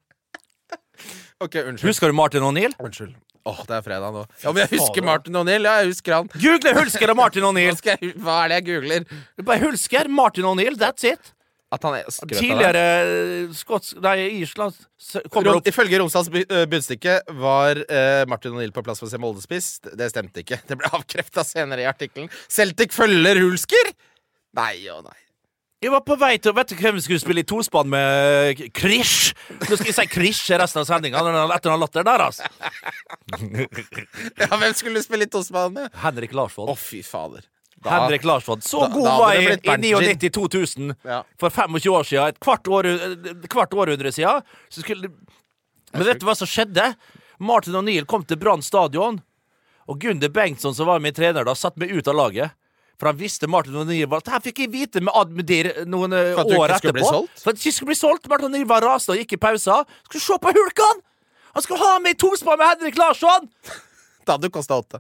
[1.41, 1.87] Ok, unnskyld.
[1.87, 2.73] Husker du Martin O'Neill?
[2.83, 3.15] Unnskyld.
[3.49, 4.25] Åh, det er fredag nå.
[4.43, 5.05] Ja, men jeg husker.
[5.07, 5.65] Martin O'Neill.
[5.69, 6.29] Ja, jeg husker han.
[6.35, 7.79] Google Hulsker og Martin O'Neill.
[8.25, 9.07] hva er det jeg googler?
[9.47, 11.31] Bare Hulsker, Martin O'Neill, that's it.
[11.69, 12.39] At han er skrøt?
[12.41, 14.77] Tidligere eh, skotsk Nei, Island
[15.37, 19.45] Rom, ifølge Romsdals øh, budstikke var eh, Martin O'Neill på plass for å se Molde
[19.45, 19.91] spist.
[19.93, 20.63] Det stemte ikke.
[20.65, 22.33] Det ble avkrefta senere i artikkelen.
[22.49, 23.93] Celtic følger Hulsker?
[24.57, 25.19] Nei og nei.
[25.79, 28.65] Jeg var på vei til Vet du hvem vi skulle spille i tospann med?
[28.75, 29.37] Krish!
[29.61, 31.21] Nå skal jeg si Krish i resten av sendinga.
[31.55, 32.49] Etter den latteren der, altså.
[34.41, 35.93] Ja, Hvem skulle du spille i tospann med?
[36.03, 36.73] Henrik Larsvold.
[36.73, 37.47] Å, oh, fy fader.
[37.85, 38.63] Da- Henrik Larsvold.
[38.67, 40.95] Så da- god da var jeg i 99-2000.
[41.05, 41.23] Ja.
[41.39, 42.29] For 25 år siden.
[42.29, 44.43] Et kvart, år, et kvart århundre siden.
[44.71, 45.11] Så skulle
[45.95, 46.95] Men vet du hva som skjedde?
[47.41, 49.21] Martin O'Neill kom til Brann stadion,
[49.89, 52.51] og Gunder Bengtsson, som var min trener da, satte meg ut av laget.
[52.99, 56.41] For han visste Martin O'Neill var Dette fikk jeg vite med Admedir noen eh, For
[56.43, 57.13] at du år skulle etterpå.
[57.23, 57.41] bli?
[57.45, 58.29] For at jeg ikke skulle bli solgt.
[58.29, 59.85] Martin O'Neill var rasende og gikk i pausa.
[60.11, 61.01] Skulle se på Hulkan!
[61.55, 63.49] Han skulle ha meg i tospann med Henrik Larsson!
[64.27, 64.99] Da hadde du kosta åtte.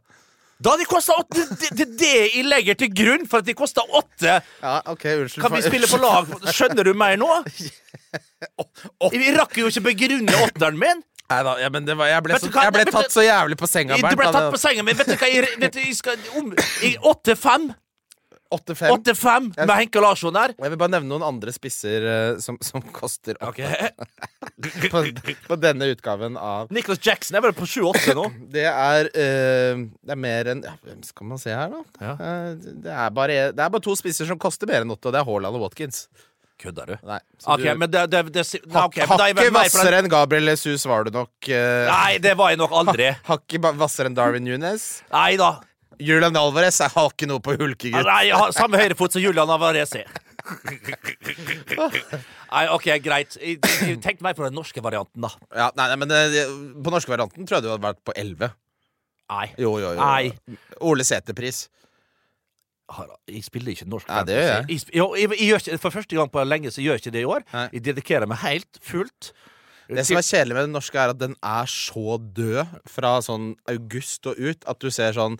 [0.58, 1.44] Da de kosta åtte!
[1.54, 4.38] Det det er det jeg legger til grunn for at de kosta åtte!
[4.42, 5.44] Ja, ok, unnskyld.
[5.44, 6.32] Kan vi spille på lag?
[6.50, 7.28] Skjønner du meg nå?
[9.12, 11.04] Vi rakk jo ikke begrunne åtteren min.
[11.28, 12.62] Nei da, ja, men det var, jeg, ble så, hva?
[12.64, 15.14] jeg ble tatt så jævlig på senga, Du ble tatt på senga, men vet du
[15.14, 15.28] hva?
[15.28, 17.68] Jeg, vet du, jeg skal om, jeg, 8-5.
[18.48, 18.92] 8-5.
[19.04, 20.54] 8-5 med Henke Larsson der.
[20.56, 23.60] Jeg vil bare nevne noen andre spisser uh, som, som koster opp Ok.
[24.92, 25.02] på,
[25.50, 28.24] på denne utgaven av Nicholas Jackson er vel på 7-8 nå.
[28.56, 31.82] Det er uh, Det er mer enn ja, Hvem skal man se her, da?
[32.00, 32.14] Ja.
[32.16, 35.14] Uh, det, er bare, det er bare to spisser som koster mer enn 8, og
[35.16, 36.06] det er Haaland og Watkins.
[36.58, 36.94] Kødder du?
[37.06, 37.20] Nei.
[37.44, 40.08] okay, Ok, du- men det, det, det, nei, ok, men da er Hakket hvassere enn
[40.10, 41.30] Gabriel Jesus var du nok.
[41.46, 43.12] Uh, Nei, det var jeg nok aldri.
[43.28, 44.88] Hakket ba- hvassere enn Darwin Nunes.
[45.14, 45.52] Nei da.
[45.98, 48.06] Julian Alvarez jeg har ikke noe på hulkegutt.
[48.06, 50.04] Nei, jeg har samme høyrefot som Julian Avarese.
[52.48, 53.36] Nei, ok, greit.
[54.04, 55.30] Tenk meg på den norske varianten, da.
[55.52, 56.38] Ja, nei, nei, men eh,
[56.84, 58.52] På norske varianten tror jeg du hadde vært på 11.
[59.28, 59.46] Nei.
[59.60, 59.98] Jo, jo, jo.
[60.00, 60.56] Nei.
[60.88, 61.66] Ole Sæter-pris.
[62.88, 64.64] Har- Jeg spiller ikke norsk Nei, det gjør jeg.
[64.72, 67.16] Jeg, jo, jeg, jeg gjør ikke, for første gang på lenge så gjør jeg ikke
[67.18, 67.44] det i år.
[67.52, 67.66] Nei.
[67.76, 69.32] Jeg dedikerer meg helt fullt.
[69.88, 73.50] Det som er kjedelig med den norske, er at den er så død fra sånn
[73.72, 75.36] august og ut at du ser sånn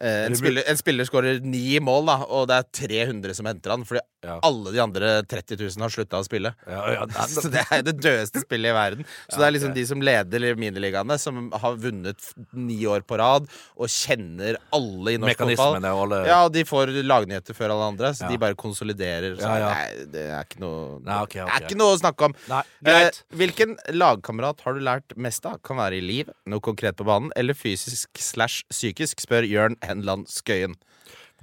[0.00, 0.78] en, spiller, en
[1.08, 2.68] skårer ni mål, da, og det er
[3.06, 4.36] 300 som henter han, fordi Ja.
[4.46, 6.50] alle de andre 30 000 har slutta å spille.
[6.66, 9.06] Ja, ja, nei, Så det er det dødeste spillet i verden.
[9.30, 13.46] Så det er liksom de som leder miniligaene, som har vunnet ni år på rad,
[13.76, 15.78] og kjenner alle i norsk fotball.
[15.86, 19.36] Alle Ja, og de får lagnyheter før alle andre, så de bare konsoliderer.
[19.38, 19.46] Så.
[19.46, 21.46] Nei, det er ikke noe Nei, okay, okay.
[21.46, 22.34] Det er ikke noe å snakke om.
[22.50, 25.58] Nei, Eh, hvilken lagkamerat har du lært mest av?
[25.66, 30.26] Kan være i liv, noe konkret på banen, eller fysisk slash psykisk, spør Jørn Henland
[30.30, 30.74] Skøyen.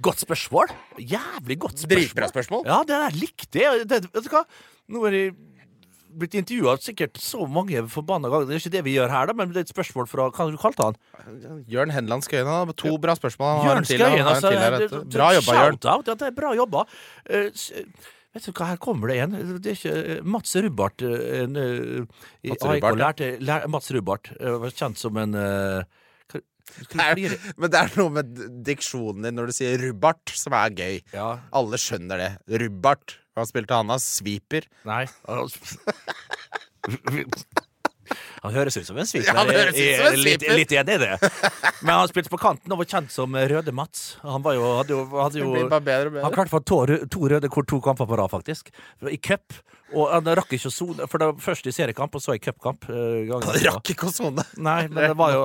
[0.02, 0.72] Godt spørsmål.
[0.98, 2.00] Jævlig godt spørsmål.
[2.02, 2.62] Dritbra spørsmål.
[2.66, 3.84] Ja, det der likte jeg.
[3.88, 4.44] Det, vet du hva?
[4.90, 5.34] Nå har jeg
[6.14, 8.46] blitt intervjua sikkert så mange forbanna ganger.
[8.46, 10.48] Det er ikke det vi gjør her, da, men det er et spørsmål fra Hva
[10.50, 10.98] du kalte han?
[11.70, 13.46] Jørn Henland Skøyen to bra spørsmål.
[13.50, 14.26] Han har Jørn en til, Skøyen.
[14.34, 15.78] Altså, her, det- det- Bra jobba, Jørn.
[15.78, 16.06] Shout-out.
[16.10, 16.84] Ja, det er bra jobba.
[17.30, 17.50] Uh,
[18.34, 19.34] Vet du hva, her kommer det en.
[19.62, 21.02] Det er ikke eh, Mats Rubart.
[21.06, 22.02] eh, En, eh,
[22.50, 25.84] Mats Rubart, lærte, lær, Mats Rubart uh, var kjent som en eh,
[26.98, 27.18] Er,
[27.60, 30.96] men det er noe med diksjonen din når du sier rubbart, som er gøy.
[31.14, 32.30] Ja, Alle skjønner det.
[32.64, 33.18] Rubbart.
[33.34, 34.00] Hva spilte han av?
[34.02, 34.66] Sweeper?
[34.86, 35.04] nei
[38.44, 39.32] Han høres ut som en sviker.
[39.32, 41.14] Ja, Jeg- som en jeg er litt, litt enig i det.
[41.82, 44.16] Men han spilte på kanten og var kjent som Røde Mats.
[44.22, 47.48] Han var jo, hadde jo, hadde jo bedre bedre Han klarte få to, to røde
[47.48, 48.68] kort to kamper på rad, faktisk.
[49.08, 49.56] I cup.
[49.94, 52.40] Og han rakk ikke å sone, for det var først i seriekamp, og så i
[52.42, 52.84] cupkamp.
[52.90, 54.44] eh, Han rakk ikke å sone.
[54.58, 55.44] Nei, men det var jo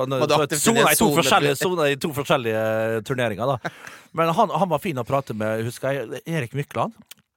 [0.58, 0.80] sone
[1.86, 2.62] i i to forskjellige
[2.96, 3.70] eh, turneringer, da.
[4.12, 6.22] Men han, han var fin å prate med, husker jeg.
[6.26, 6.92] Erik Mykland.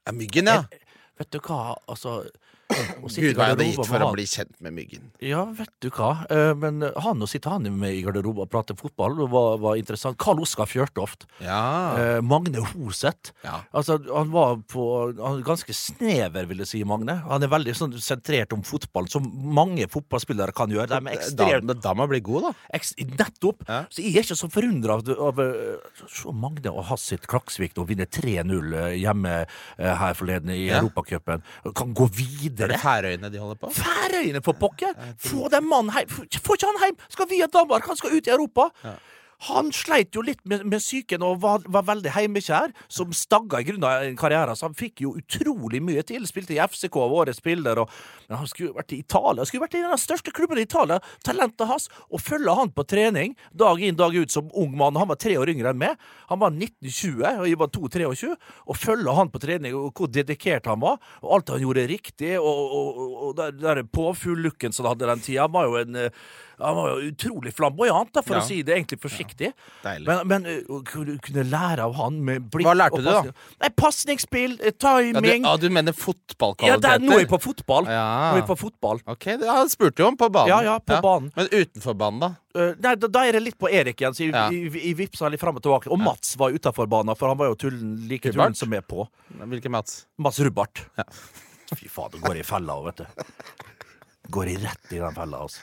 [0.07, 0.63] Ja, myggen, ja.
[1.19, 2.23] Vet du hva, altså
[2.73, 5.05] Gud, hva jeg hadde gitt for å bli kjent med myggen.
[5.23, 6.11] Ja, vet du hva.
[6.31, 10.17] Eh, Men han å sitte han med i garderoben og prate fotball var, var interessant.
[10.21, 11.25] Karl Oskar Fjørtoft.
[11.43, 11.59] Ja.
[11.99, 13.31] Eh, Magne Hoseth.
[13.43, 13.61] Ja.
[13.73, 17.17] Altså, han var på han var Ganske snever, vil jeg si, Magne.
[17.29, 20.87] Han er veldig sånn sentrert om fotball, som mange fotballspillere kan gjøre.
[20.89, 22.53] De er Da, ekstremt da må bli god, da.
[22.77, 23.65] Eks nettopp!
[23.67, 23.81] Ja.
[23.93, 27.85] Så jeg er ikke så forundra av, av eh, Se Magne og Hasit Klaksvik nå
[27.89, 30.79] vinne 3-0 hjemme eh, her forleden i Ja.
[30.79, 31.43] Europacupen.
[31.75, 32.07] Kan gå
[32.63, 32.79] Er det.
[32.83, 33.71] Færøyene de holder på?
[33.77, 34.93] Færøyene, for pokker!
[35.19, 36.09] Få den mannen hjem!
[36.09, 37.01] Få ikke han hjem!
[37.09, 37.87] Skal via Danmark!
[37.87, 38.69] Han skal ut i Europa!
[39.49, 43.67] Han sleit jo litt med, med psyken og var, var veldig heimekjær, som stagga i
[43.67, 44.55] grunnen karrieren.
[44.55, 46.23] Så han fikk jo utrolig mye til.
[46.29, 47.91] Spilte i FCK av årets spiller, og,
[48.29, 49.45] men han skulle vært i Italia.
[49.47, 50.99] Skulle vært i den største klubben i Italia.
[51.25, 51.89] Talentet hans.
[52.09, 54.99] Og følge han på trening dag inn dag ut som ung mann.
[54.99, 55.99] Han var tre år yngre enn meg.
[56.31, 58.31] Han var 1920, og jeg var 22-23.
[58.69, 61.01] Og følge han på trening, og hvor dedikert han var.
[61.23, 65.11] Og alt han gjorde riktig, og, og, og, og den der påfugl-looken som han hadde
[65.11, 66.25] den tida, var jo en eh,
[66.59, 68.41] han var jo utrolig flamboyant, da, for Ja.
[68.41, 69.53] å si det egentlig forsiktig.
[69.83, 70.05] Deilig.
[70.07, 73.21] Men, men uh, kunne kunne lære av han med blikk Hva lærte og du, da?
[73.21, 76.81] pasning- Nei, Pasningsspill, eh, Ja, du, timing ah, du mener Ja, fotballkvaliteter?
[76.81, 77.85] der, nå er vi på fotball.
[77.89, 78.05] Ja.
[78.31, 79.01] Nå er vi på fotball.
[79.07, 80.49] Ok, det han spurte jo om på banen.
[80.53, 81.31] Ja, ja, på banen.
[81.35, 82.31] Men utenfor banen, da?
[82.53, 84.49] Nei, da, da er det litt på Erik igjen, så jeg, Ja.
[84.53, 85.89] jeg, jeg vipsa litt fram og tilbake.
[85.89, 88.53] Og Mats var utafor banen, for han var jo tullen, like Rubbart?
[88.53, 89.07] tullen som er på.
[89.41, 90.05] Hvilken Mats?
[90.21, 90.85] Mats Rubbart.
[90.97, 91.03] Ja.
[91.73, 93.05] Fy fader, går i fella òg, vet du.
[94.31, 95.59] Går i rett i den fella, altså.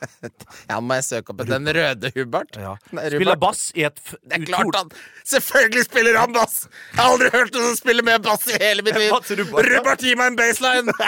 [0.70, 2.56] Ja, må jeg søke opp den røde Hubert?
[2.56, 2.72] Ja.
[2.96, 4.88] Nei, Spiller bass i et Det er klart han
[5.28, 6.62] Selvfølgelig spiller han bass!
[6.94, 9.12] Jeg har aldri hørt noen spille med bass i hele mitt liv!
[9.68, 10.96] Rubbart, gi meg en baseline!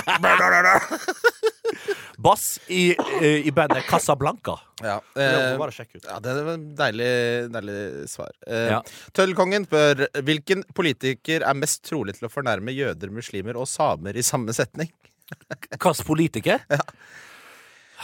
[2.23, 4.55] Bass i, eh, i bandet Casablanca.
[4.79, 7.09] ja, eh, ja, det var en deilig,
[7.55, 7.79] deilig
[8.13, 8.31] svar.
[8.47, 8.83] Eh, Ja.
[9.17, 14.23] Tøllkongen spør hvilken politiker er mest trolig til å fornærme jøder, muslimer og samer i
[14.23, 14.93] samme setning?
[15.49, 16.65] Hvilken politiker?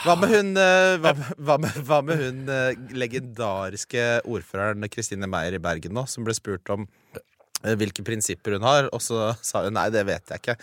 [0.05, 1.13] Hva med hun, eh, hva,
[1.43, 6.37] hva med, hva med hun eh, legendariske ordføreren Kristine Meyer i Bergen nå, som ble
[6.39, 6.87] spurt om
[7.17, 10.59] eh, hvilke prinsipper hun har, og så sa hun nei, det vet jeg ikke.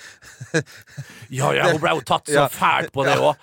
[1.35, 3.33] Ja, ja, hun ble jo tatt så fælt på det Ja.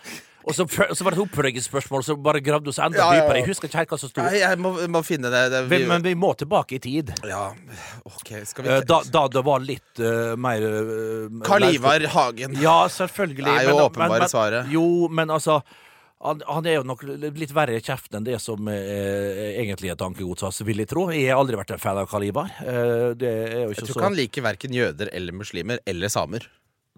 [0.44, 3.20] Og så, så var det et oppfølgingsspørsmål, så bare gravde hun seg enda Ja, ja,
[3.22, 3.36] dypere.
[3.42, 4.24] Jeg husker ikke helt hva som sto.
[4.26, 5.42] Nei, jeg må, må finne det.
[5.52, 7.12] det Vi- Men vi må tilbake i tid.
[7.28, 7.52] ja,
[8.04, 12.56] ok, skal vi Eh, Da, da det var litt uh, mer uh, Karl Ivar Hagen.
[12.60, 13.44] Ja, selvfølgelig.
[13.44, 14.70] Det er jo men- åpenbare men- men- svaret.
[14.72, 15.62] Jo, men altså
[16.22, 19.96] han, han er jo nok litt verre i kjeften enn det som eh, egentlig er
[19.98, 21.08] tankegods hans, vil jeg tro.
[21.10, 22.50] Jeg har aldri vært en fan av Kalibar.
[22.62, 26.46] Eh, Jeg ikke tror så han liker verken jøder eller muslimer eller samer.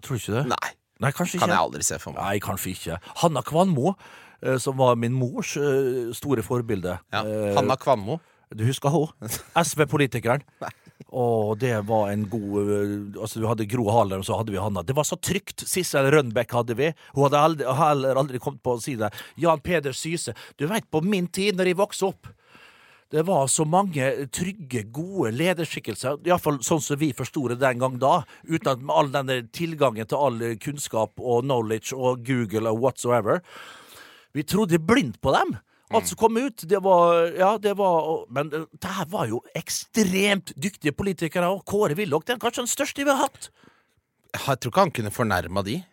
[0.01, 0.45] Tror du ikke det?
[0.53, 0.69] Nei,
[1.03, 1.47] Nei, kanskje ikke.
[1.47, 2.23] kan jeg aldri se for meg.
[2.23, 2.99] Nei, kanskje ikke.
[3.23, 3.95] Hanna Kvanmo,
[4.41, 6.97] eh, som var min mors eh, store forbilde.
[7.11, 7.23] Ja.
[7.25, 8.21] Eh, Hanna Kvanmo.
[8.55, 9.29] Du husker henne?
[9.65, 10.45] SV-politikeren.
[11.15, 14.83] Og det var en god Altså, du hadde Gro Harlem, så hadde vi Hanna.
[14.85, 15.65] Det var så trygt!
[15.67, 16.91] Sissel Rønbeck hadde vi.
[17.15, 19.11] Hun hadde aldri, heller aldri kommet på å si det.
[19.41, 20.35] Jan Peder Syse.
[20.59, 22.31] Du veit, på min tid, når jeg vokste opp
[23.13, 27.99] det var så mange trygge, gode lederskikkelser, iallfall sånn som vi forsto det den gang
[28.01, 32.81] da, uten at med all denne tilgangen til all kunnskap og knowledge og Google og
[32.81, 33.41] whatsoever.
[34.35, 35.57] Vi trodde blindt på dem.
[35.93, 40.51] Alt som kom ut, det var Ja, det var Men det her var jo ekstremt
[40.57, 43.49] dyktige politikere, og Kåre Willoch er kanskje den største vi har hatt.
[44.33, 45.83] Jeg tror ikke han kunne fornærma de.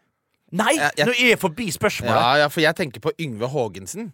[0.53, 2.21] Nei, Jeg- jeg- nå er jeg forbi spørsmålet.
[2.21, 4.13] Ja, ja, for jeg tenker på Yngve Haagensen.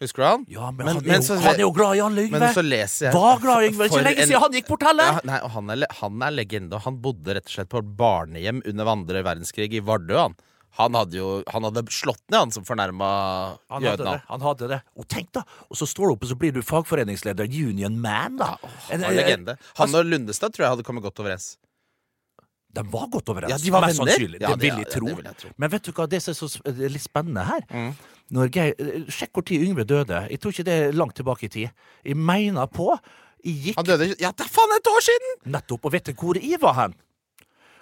[0.00, 0.44] Husker du han?
[0.48, 2.38] Ja, men, Men- han, er men jo, så- han er jo glad i han Yngve.
[2.40, 3.84] Men så leser jeg Var glad i Yngve.
[3.90, 5.04] Ikke lenge siden han gikk bort heller.
[5.12, 6.80] Ja, nei, han er, han er legende.
[6.86, 10.16] Han bodde rett og slett på barnehjem under andre verdenskrig i Vardø.
[10.16, 10.34] Han
[10.78, 14.22] Han hadde jo Han hadde slått ned han som fornærma jødene.
[14.28, 14.82] han hadde det.
[14.96, 18.36] Og tenk da, og så står du opp, og så blir du fagforeningsleder, union man,
[18.36, 18.56] da.
[18.88, 19.58] Han En- en- legende.
[19.76, 21.56] Han og Lundestad tror jeg hadde kommet godt overens.
[22.72, 23.50] De var godt overens.
[23.50, 24.12] Ja, de var mest venner.
[24.12, 24.40] sannsynlig.
[24.40, 25.50] Ja, det vil jeg ja, tro.
[25.58, 27.94] Men vet du hva, det som er litt spennende her Mm.
[28.30, 28.74] Når Geir,
[29.10, 30.20] Sjekk hvor tid Yngve døde.
[30.30, 31.68] Jeg tror ikke det er langt tilbake i tid.
[32.06, 32.92] Jeg mener på
[33.44, 35.30] Jeg gikk Han døde Ja, det er faen et år siden!
[35.50, 36.94] nettopp, og vet du hvor jeg var hen?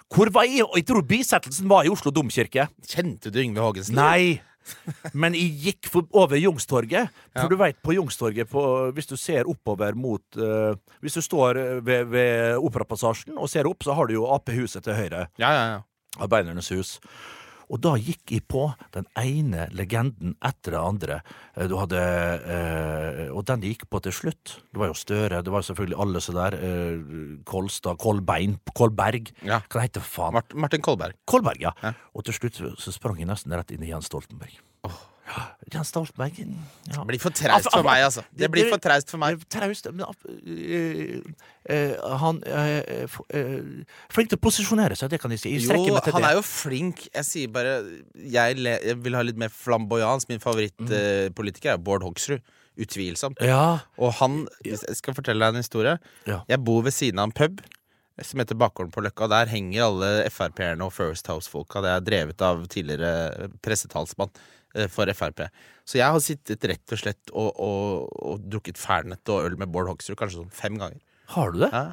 [0.09, 0.63] Hvor var jeg?
[0.75, 2.67] Jeg tror bisettelsen var i Oslo domkirke.
[2.87, 3.93] Kjente du Yngve Haagensen?
[3.99, 4.39] Nei!
[5.13, 7.09] Men jeg gikk for, over Youngstorget.
[7.33, 7.47] For Ja.
[7.49, 11.79] du veit, på Youngstorget, på- hvis du ser oppover mot uh, Hvis du står eh,
[11.85, 15.27] ved, ved Operapassasjen og ser opp, så har du jo Ap-huset til høyre.
[15.37, 15.79] Ja, ja, ja.
[16.19, 16.99] Arbeidernes hus.
[17.69, 18.63] Og da gikk jeg på
[18.95, 21.17] den ene legenden etter det andre.
[21.55, 25.53] Eh, Du hadde eh, Og den gikk på til slutt, det var jo Støre, det
[25.53, 26.57] var jo selvfølgelig alle så der.
[26.57, 29.29] Eh, Kolstad, Kolbein, Kolberg.
[29.45, 29.61] Ja.
[29.69, 30.39] Hva heter faen?
[30.55, 31.15] Martin Kolberg.
[31.29, 31.73] Kolberg, ja.
[31.83, 31.93] Ja.
[32.15, 34.57] Og til slutt så sprang jeg nesten rett inn i Jens Stoltenberg.
[34.87, 34.91] Ja,
[35.69, 36.45] Jens Stoltenberg ja.
[36.89, 38.23] Det blir for traust for meg, altså.
[38.33, 39.41] Det blir for traust for meg.
[39.51, 40.05] Traust, men
[40.49, 41.19] eh,
[41.69, 43.05] eh, Han er
[44.09, 45.53] flink til å posisjonere seg, det kan jeg si.
[45.57, 47.05] Jeg Jo, han er jo flink.
[47.13, 47.79] Jeg sier bare
[48.17, 50.29] Jeg, jeg vil ha litt mer flamboyans.
[50.31, 52.41] Min favorittpolitiker er Bård Hoksrud.
[52.79, 53.41] Utvilsomt.
[53.43, 55.97] Ja, Og han Jeg skal fortelle deg en historie.
[56.29, 56.41] Ja.
[56.49, 57.61] Jeg bor ved siden av en pub
[58.25, 59.29] som heter Bakgården på Løkka.
[59.31, 61.83] Der henger alle Frp-erne og First House-folka.
[61.83, 64.47] Det er drevet av tidligere pressetalsmann eh,
[64.93, 65.47] for Frp.
[65.89, 69.71] Så jeg har sittet rett og slett og, og, og drukket Fernet og øl med
[69.73, 71.01] Bård Hoksrud kanskje sånn fem ganger.
[71.35, 71.71] har du det?
[71.73, 71.85] Ja.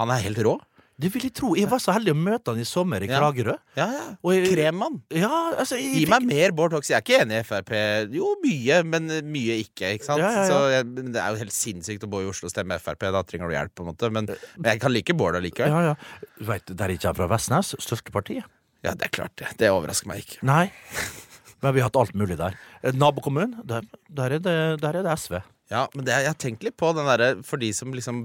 [0.00, 0.58] Han er helt rå.
[0.94, 1.48] Det vil jeg tro.
[1.58, 3.08] Jeg var så heldig å møte han i sommer i.
[3.10, 3.56] Kragerø.
[3.74, 4.02] Ja, ja.
[4.14, 4.42] ja.
[4.46, 5.00] Kremmann.
[5.10, 6.92] Ja, altså Gi meg mer Bård Hoksrud.
[6.92, 7.72] Jeg er ikke enig i Frp.
[8.14, 9.90] Jo, mye, men mye ikke.
[9.96, 10.22] ikke sant?
[10.22, 10.44] Ja.
[10.46, 13.08] Så jeg, Det er jo helt sinnssykt å bo i Oslo og stemme Frp.
[13.16, 14.12] Da trenger du hjelp, på en måte.
[14.14, 15.74] Men, men jeg kan like Bård allikevel.
[15.74, 16.30] Ja, ja.
[16.38, 18.46] Du vet, der er ikke jeg fra Vestnes, største partiet?
[18.86, 19.50] Ja, det er klart det.
[19.58, 20.44] Det overrasker meg ikke.
[20.46, 20.68] Nei.
[21.64, 22.56] Men vi har hatt alt mulig der.
[22.82, 25.38] Eh, Nabokommunen, der, der, er det, der er det SV.
[25.72, 28.18] Ja, men det, jeg har tenkt litt på den derre For de som liksom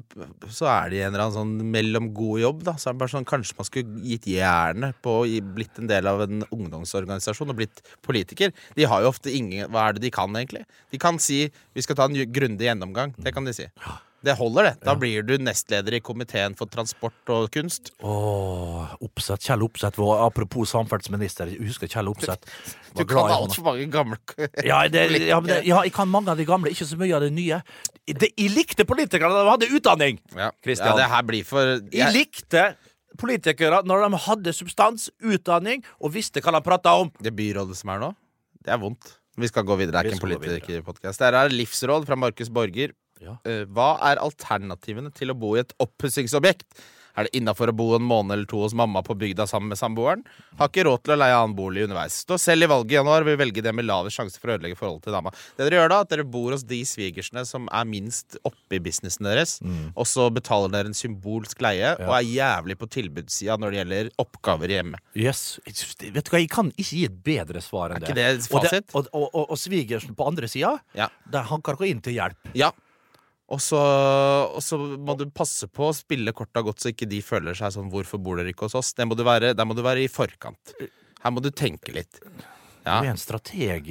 [0.51, 2.73] Så er de i en eller annen sånn mellom god jobb, da.
[2.75, 6.09] Så er det bare sånn Kanskje man skulle gitt jernet på å blitt en del
[6.11, 8.51] av en ungdomsorganisasjon og blitt politiker.
[8.75, 10.65] De har jo ofte ingen Hva er det de kan, egentlig?
[10.91, 13.15] De kan si 'vi skal ta en grundig gjennomgang'.
[13.15, 13.69] Det kan de si.
[14.25, 14.73] Det holder, det.
[14.83, 17.93] Da blir du nestleder i komiteen for transport og kunst.
[18.03, 21.53] Åh, Opseth, Kjell Opseth, apropos samferdselsminister.
[21.53, 22.51] Jeg husker Kjell Opseth.
[22.97, 24.17] Du kan altfor mange gamle
[24.65, 27.15] Ja, det, ja, men det, ja, jeg kan mange av de gamle, ikke så mye
[27.15, 27.61] av det nye.
[28.09, 30.19] Det, jeg likte politikere da de hadde utdanning!
[30.35, 32.65] Ja, ja det her blir for Jeg jeg, likte
[33.19, 37.13] politikere når de hadde substans, utdanning og visste hva de prata om.
[37.23, 38.11] Det byrådet som er nå,
[38.65, 39.15] det er vondt.
[39.39, 40.01] Vi skal gå videre.
[40.03, 41.21] Det er ikke en politikerpodkast.
[41.21, 42.91] Det er livsråd fra Markus Borger.
[43.19, 43.37] Ja.
[43.45, 46.79] Eh, Hva er alternativene til å bo i et oppussingsobjekt?
[47.19, 49.79] Er det innafor å bo en måned eller to hos mamma på bygda sammen med
[49.79, 50.21] samboeren?
[50.59, 52.15] Har ikke råd til å leie annen bolig underveis.
[52.23, 54.77] Står selv i valget i januar, vil velge det med lavest sjanse for å ødelegge
[54.79, 55.33] forholdet til dama.
[55.57, 58.81] Det dere gjør da, at dere bor hos de svigersene som er minst oppe i
[58.85, 59.57] businessen deres,
[59.99, 64.11] og så betaler dere en symbolsk leie, og er jævlig på tilbudssida når det gjelder
[64.23, 65.01] oppgaver hjemme.
[65.17, 65.43] Yes.
[65.65, 68.13] Vet du hva, Jeg kan ikke gi et bedre svar enn det.
[68.15, 68.93] Er ikke det Og, fasit?
[68.95, 71.09] og, og, og, og svigersen på andre sida, Ja.
[71.33, 72.53] han kan gå inn til hjelp.
[72.55, 72.71] Ja.
[73.49, 73.79] Og så,
[74.53, 77.73] og så må du passe på å spille korta godt, så ikke de føler seg
[77.73, 80.05] sånn 'Hvorfor bor dere ikke hos oss?' Det må du være, der må du være
[80.05, 80.75] i forkant.
[81.23, 82.21] Her må du tenke litt.
[82.85, 83.89] Ja, Du er en strateg.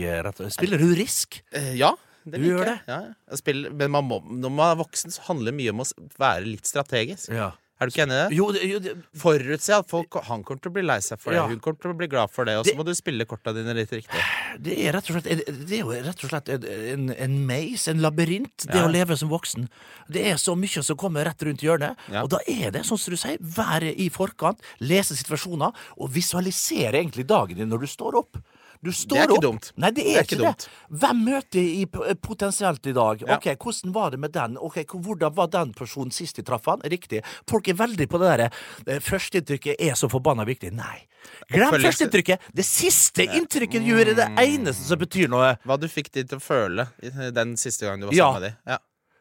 [0.54, 1.42] Spiller du Risk?
[1.52, 1.94] Eh, ja
[2.30, 2.76] det Du gjør det.
[2.88, 5.86] Ja, spiller, men man må, når man er voksen, så handler det mye om å
[6.20, 7.30] være litt strategisk.
[7.32, 7.52] Ja.
[7.80, 8.34] Er du ikke enig i det?
[8.36, 11.30] Jo, det, jo det, Forutse at folk, han kommer til å bli lei seg for
[11.30, 11.46] det, Ja.
[11.46, 13.74] hun kommer til å bli glad for det, og så må du spille korta dine
[13.76, 14.22] litt riktig.
[14.58, 17.86] det er rett og slett Det er jo rett og slett en, en, en meis,
[17.88, 18.86] en labyrint, det Ja.
[18.88, 19.68] å leve som voksen.
[20.10, 22.22] Det er så mye som kommer rett rundt hjørnet, Ja.
[22.24, 26.98] og da er det, sånn som du sier, være i forkant, lese situasjoner, og visualisere
[26.98, 28.36] egentlig dagen din når du står opp.
[28.84, 29.42] Du står er ikke opp.
[29.42, 29.72] dumt.
[29.76, 30.68] Nei, det er, Det er ikke, ikke det.
[31.02, 33.24] Hvem møter jeg potensielt i dag?
[33.26, 33.36] Ja.
[33.36, 34.56] Ok, Hvordan var det med den?
[34.58, 36.80] Ok, Hvordan var den personen sist de traff han?
[36.86, 37.22] Riktig.
[37.48, 38.50] Folk er veldig på det derre
[38.86, 40.70] eh, Førsteinntrykket er så forbanna viktig.
[40.72, 41.06] Nei.
[41.50, 42.40] Glem Oppfølgings- førsteinntrykket!
[42.54, 45.56] Det siste inntrykket du gjør, er det eneste som betyr noe.
[45.66, 46.86] Hva du fikk de til å føle
[47.34, 48.28] den siste gangen du var Ja.
[48.32, 48.56] sammen med dem.
[48.74, 48.78] Ja.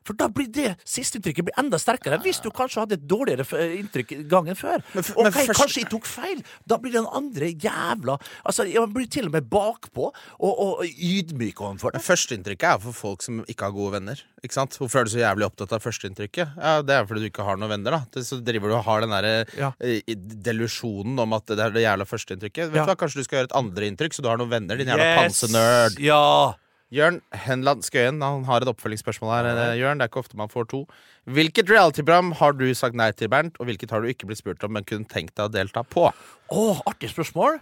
[0.07, 2.21] For da blir det sisteinntrykket enda sterkere.
[2.23, 4.79] Hvis du kanskje hadde et dårligere f- inntrykk gangen før.
[4.95, 6.41] Men men først- Kanskje jeg tok feil.
[6.65, 10.07] Da blir den andre jævla Altså, Man blir til og med bakpå
[10.39, 12.01] og, og ydmyk overfor det.
[12.05, 14.21] Førsteinntrykket er for folk som ikke har gode venner.
[14.45, 14.77] Ikke sant?
[14.79, 16.55] Hvorfor er du så jævlig opptatt av førsteinntrykket?
[16.57, 17.91] Ja, Det er fordi du ikke har noen venner.
[18.13, 19.73] da Så driver du og har den der Ja.
[19.81, 22.73] eh, delusjonen om at det er det jævla førsteinntrykket.
[22.75, 22.85] Ja.
[22.95, 25.41] Kanskje du skal gjøre et andre inntrykk, så du har noen venner, din jævla Yes!
[25.43, 25.99] pansenerd.
[25.99, 26.53] Ja.
[26.93, 29.47] Jørn Henland Skøyen han har et oppfølgingsspørsmål her.
[29.51, 30.85] eh, Jørn, Det er ikke ofte man får to.
[31.27, 33.59] Hvilket reality-program har du sagt nei til, Bernt?
[33.59, 36.07] Og hvilket har du ikke blitt spurt om, men kunne tenkt deg å delta på?
[36.49, 37.59] Å, artig spørsmål.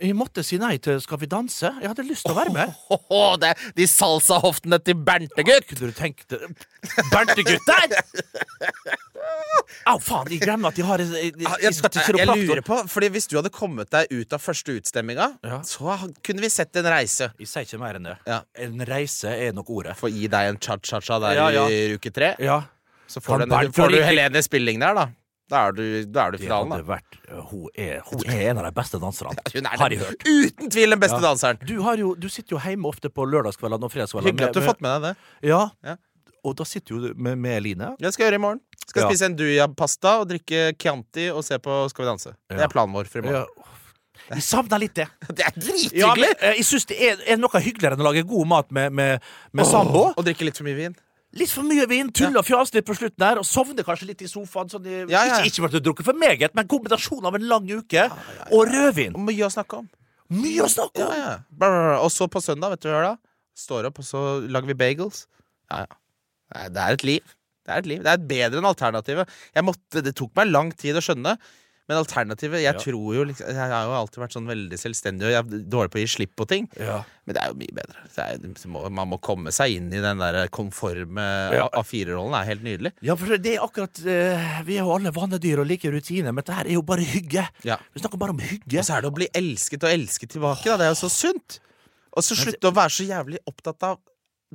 [0.00, 1.68] Jeg måtte si nei til Skal vi danse.
[1.82, 2.72] Jeg hadde lyst til å være med.
[3.12, 5.68] Åh, det er de salsahoftene til Berntegutt!
[5.68, 6.40] Kunne du tenkt det
[7.12, 7.92] Berntegutter!
[9.86, 13.08] Au, faen, jeg glemmer at de har Jeg, Ja, jeg jeg, jeg lurer på, fordi
[13.14, 15.60] Hvis du hadde kommet deg ut av første utstemminga, Ja.
[15.66, 17.32] så kunne vi sett en reise.
[17.38, 18.16] Jeg sier ikke mer enn det.
[18.26, 18.42] Ja.
[18.62, 19.96] En reise er nok ordet.
[19.98, 21.66] Få gi deg en cha-cha-cha der Ja, ja.
[21.68, 22.34] i uke tre.
[22.38, 22.62] Ja.
[23.08, 25.08] Så får du, en, får du Helene Spilling der, da.
[25.52, 26.78] Da er du, da er du finalen, da.
[26.86, 27.18] vært
[27.50, 29.34] Hun er, hun er en av de beste danserne.
[29.52, 30.22] Er har jeg hørt.
[30.24, 31.26] uten tvil den beste Ja.
[31.26, 31.58] danseren.
[31.66, 34.32] Du, har jo, du sitter jo hjemme ofte på lørdagskveldene og fredagskveldene.
[34.32, 35.50] Hyggelig at du har fått med deg det.
[35.50, 35.68] Ja.
[35.84, 35.96] Ja.
[36.42, 37.90] Og da sitter du med, med Line.
[38.00, 38.60] Det skal jeg gjøre i morgen.
[38.86, 39.08] Skal Ja.
[39.08, 42.34] spise en Duja-pasta og drikke Chianti og se på Skal vi danse.
[42.50, 43.32] Det er planen vår for i Ja.
[43.44, 43.68] morgen.
[44.32, 45.08] Jeg savner litt det.
[45.36, 46.28] Det er drithyggelig!
[46.40, 49.20] Ja, jeg syns det er, er noe hyggeligere enn å lage god mat med, med,
[49.52, 50.12] med sambo.
[50.16, 50.94] Og drikke litt for mye vin.
[51.34, 54.20] Litt for mye vin, tull og fjas litt på slutten her, og sovne kanskje litt
[54.22, 54.68] i sofaen.
[54.68, 55.38] Sånn, i- Ja, ja.
[55.42, 58.04] Ikke, ikke drukket for meget, men kombinasjonen av en lang uke
[58.52, 59.14] og rødvin.
[59.16, 59.88] Og mye å snakke om.
[60.30, 61.12] Mye å snakke om!
[61.16, 61.38] ja.
[61.50, 63.16] Brr, Og så på søndag, vet du hva da?
[63.56, 65.26] Står opp, og så lager vi bagels.
[65.70, 66.68] Ja, ja.
[66.68, 67.34] Det er et liv.
[67.62, 68.02] Det er et liv.
[68.02, 69.28] Det er bedre enn alternativet.
[69.54, 71.36] Jeg måtte, det tok meg lang tid å skjønne.
[71.90, 72.78] Men alternativet Jeg Ja.
[72.78, 75.90] tror jo liksom Jeg har jo alltid vært sånn veldig selvstendig, og jeg er dårlig
[75.90, 76.68] på å gi slipp på ting.
[76.78, 77.00] Ja.
[77.26, 78.04] Men det er jo mye bedre.
[78.14, 81.66] Det er, man må komme seg inn i den der konforme Ja.
[81.74, 82.30] A4-rollen.
[82.32, 82.92] Det er helt nydelig.
[83.02, 86.36] Ja, for det er akkurat eh, Vi er jo alle vanedyr og liker rutiner, men
[86.42, 87.48] dette her er jo bare hygge.
[87.66, 87.76] Ja.
[87.94, 88.78] Vi snakker bare om hygge.
[88.78, 90.64] Og så er det å bli elsket og elsket tilbake.
[90.70, 90.76] Da.
[90.78, 91.58] Det er jo så sunt.
[92.16, 93.98] Og så slutte å være så jævlig opptatt av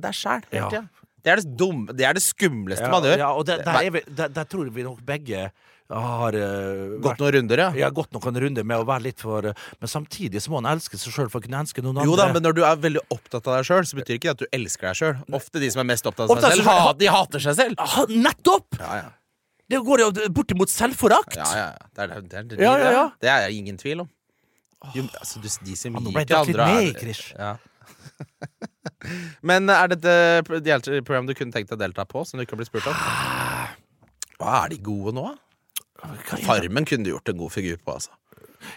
[0.00, 0.88] deg sjæl hele tida.
[1.24, 3.18] Det er det dumme Det er det skumleste Ja, man gjør.
[3.24, 5.48] ja, og der, der, er der, der tror vi nok begge
[5.88, 7.68] har uh, Gått noen runder, ja.
[7.76, 10.68] ja, gått noen runder med å være litt for uh, Men samtidig så må han
[10.74, 12.08] elske seg sjøl for å kunne elske noen andre.
[12.10, 14.34] Jo da, men når du er veldig opptatt av deg sjøl, så betyr ikke det
[14.34, 15.14] at du elsker deg sjøl.
[15.40, 17.80] Ofte de som er mest opptatt av seg selv, ha, de hater seg selv.
[17.94, 18.76] Ha, Nettopp!
[18.82, 19.08] Ja, ja.
[19.68, 21.36] Det går jo bortimot selvforakt.
[21.36, 21.88] ja, ja, ja.
[21.92, 24.12] Det, er, det, det, det er ingen tvil om.
[24.94, 27.32] Jo, altså, du, de som Ja, nå ble jeg dratt litt andre med Krish.
[27.34, 27.56] Ja.
[29.48, 30.08] Men er det et
[30.88, 32.88] eh, program du kunne tenkt deg å delta på, som du ikke har blitt spurt
[32.90, 33.04] om?
[34.38, 35.28] Hva er de gode nå?
[36.44, 38.14] Farmen kunne du gjort en god figur på, altså.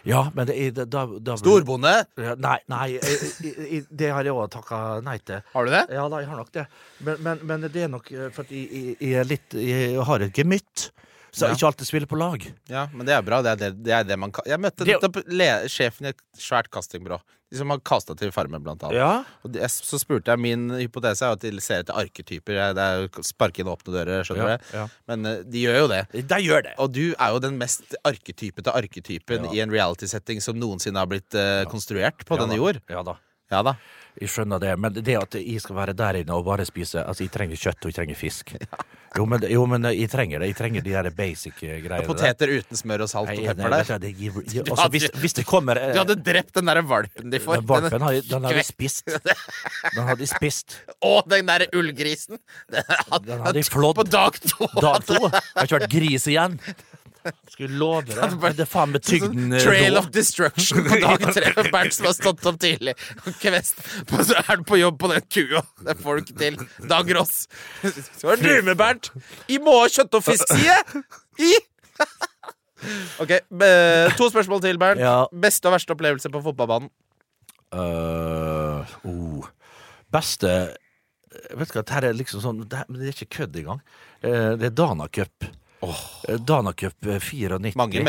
[0.05, 1.93] Ja, men det er da, da, da Storbonde!
[2.41, 5.41] Nei, nei eh, eh, det har jeg òg takka nei til.
[5.53, 5.83] Har du det?
[5.93, 6.65] Ja da, jeg har nok det.
[7.05, 10.05] Men, men, men det er nok eh, for at jeg, jeg, jeg er litt Jeg
[10.07, 10.89] har et gemytt.
[11.31, 11.53] Så Ja.
[11.55, 12.43] ikke alltid spiller på lag.
[12.67, 13.41] Ja, men det er bra.
[13.41, 16.67] Det er det, det, er det man kan Jeg møtte Det- sjefen i et svært
[16.69, 17.21] castingbyrå.
[17.51, 18.95] De som har kasta til Farmen, blant annet.
[18.95, 19.23] Ja.
[19.43, 22.73] Og det, så spurte jeg Min hypotese er at de ser etter arketyper.
[22.75, 24.63] Det er sparke inn åpne dører, skjønner Ja, du?
[24.77, 24.87] ja.
[25.07, 26.27] Men eh, de gjør jo det.
[26.27, 26.73] De gjør det.
[26.79, 29.51] Og du er jo den mest arketypete arketypen Ja.
[29.51, 32.61] i en reality-setting som noensinne har blitt eh, konstruert på Ja denne da.
[32.63, 32.81] jord.
[32.89, 33.15] Ja da.
[33.51, 33.75] Ja da.
[34.19, 37.23] Jeg skjønner det, men det at jeg skal være der inne og bare spise Altså,
[37.23, 38.55] jeg trenger kjøtt, og jeg trenger fisk.
[39.11, 40.47] Jo, men, jo, men jeg trenger det.
[40.53, 41.97] Jeg trenger de der basic greiene.
[42.07, 42.61] Poteter der.
[42.61, 43.89] Uten smør og salt og pepper der.
[43.89, 46.83] du, det gir, gir, altså, hvis, hvis det kommer eh, Du hadde drept den derre
[46.87, 47.59] valpen de får.
[47.59, 49.11] Den valpen har, den hadde, Kvek- spist.
[49.11, 50.77] Den har de spist.
[51.03, 52.39] Å, den derre ullgrisen!
[52.71, 53.99] Den hadde, Den hadde de flådd.
[53.99, 54.69] På dag to.
[54.79, 56.55] Dag to har ikke vært gris igjen.
[57.51, 58.35] Skulle love deg.
[58.57, 61.51] Det er faen med tygden eh, Trail of destruction på dag tre.
[61.69, 63.81] Bernt som har stått opp tidlig og kvest.
[64.09, 65.63] Så er du på jobb på den kua.
[65.85, 66.59] Det får du ikke til.
[66.89, 67.45] Dag Ross.
[67.83, 69.11] Så er du med, Bernt.
[69.51, 70.55] I må ha kjøtt og fisk!
[71.41, 71.53] I!
[73.21, 75.01] Ok, eh, To spørsmål til, Bernt.
[75.03, 75.27] Ja.
[75.29, 76.89] Beste og verste opplevelse på fotballbanen?
[77.71, 79.45] Uh, oh.
[80.11, 80.49] Beste
[81.55, 83.79] Vet du hva, det her er liksom sånn Det, her, det er ikke kødd engang.
[84.19, 85.45] Eh, det er Dana Cup.
[85.81, 87.75] Eh, Danacup eh, 94.
[87.75, 88.03] Mange,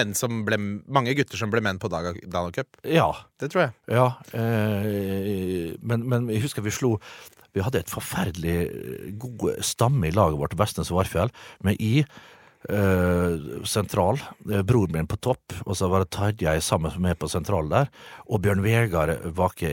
[0.47, 0.59] ble,
[0.93, 3.09] mange gutter som ble menn på Dana Dana Ja.
[3.41, 3.73] Det tror jeg.
[3.91, 4.09] ja
[4.39, 6.93] eh, men, men jeg husker vi slo
[7.57, 12.05] Vi hadde et forferdelig eh, god stamme i laget vårt, Vestnes og Varfjell, med I.
[12.63, 17.27] Uh, sentral, eh, broren min på topp, og så var det Tarjei sammen med på
[17.27, 17.89] sentral der,
[18.31, 19.67] og Bjørn Vegard Vake.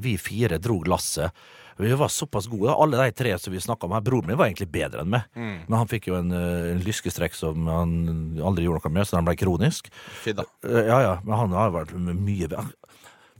[0.00, 1.36] Vi fire drog lasset.
[1.76, 4.00] Vi var såpass gode, alle de tre som vi snakka om her.
[4.06, 7.34] Broren min var egentlig bedre enn meg, men han fikk jo en, eh, en lyskestrekk
[7.34, 7.94] som han
[8.38, 9.90] aldri gjorde noe med, så han ble kronisk.
[10.22, 10.44] Fy da.
[10.64, 12.68] Eh, Ja, ja, men han har vært mye bedre.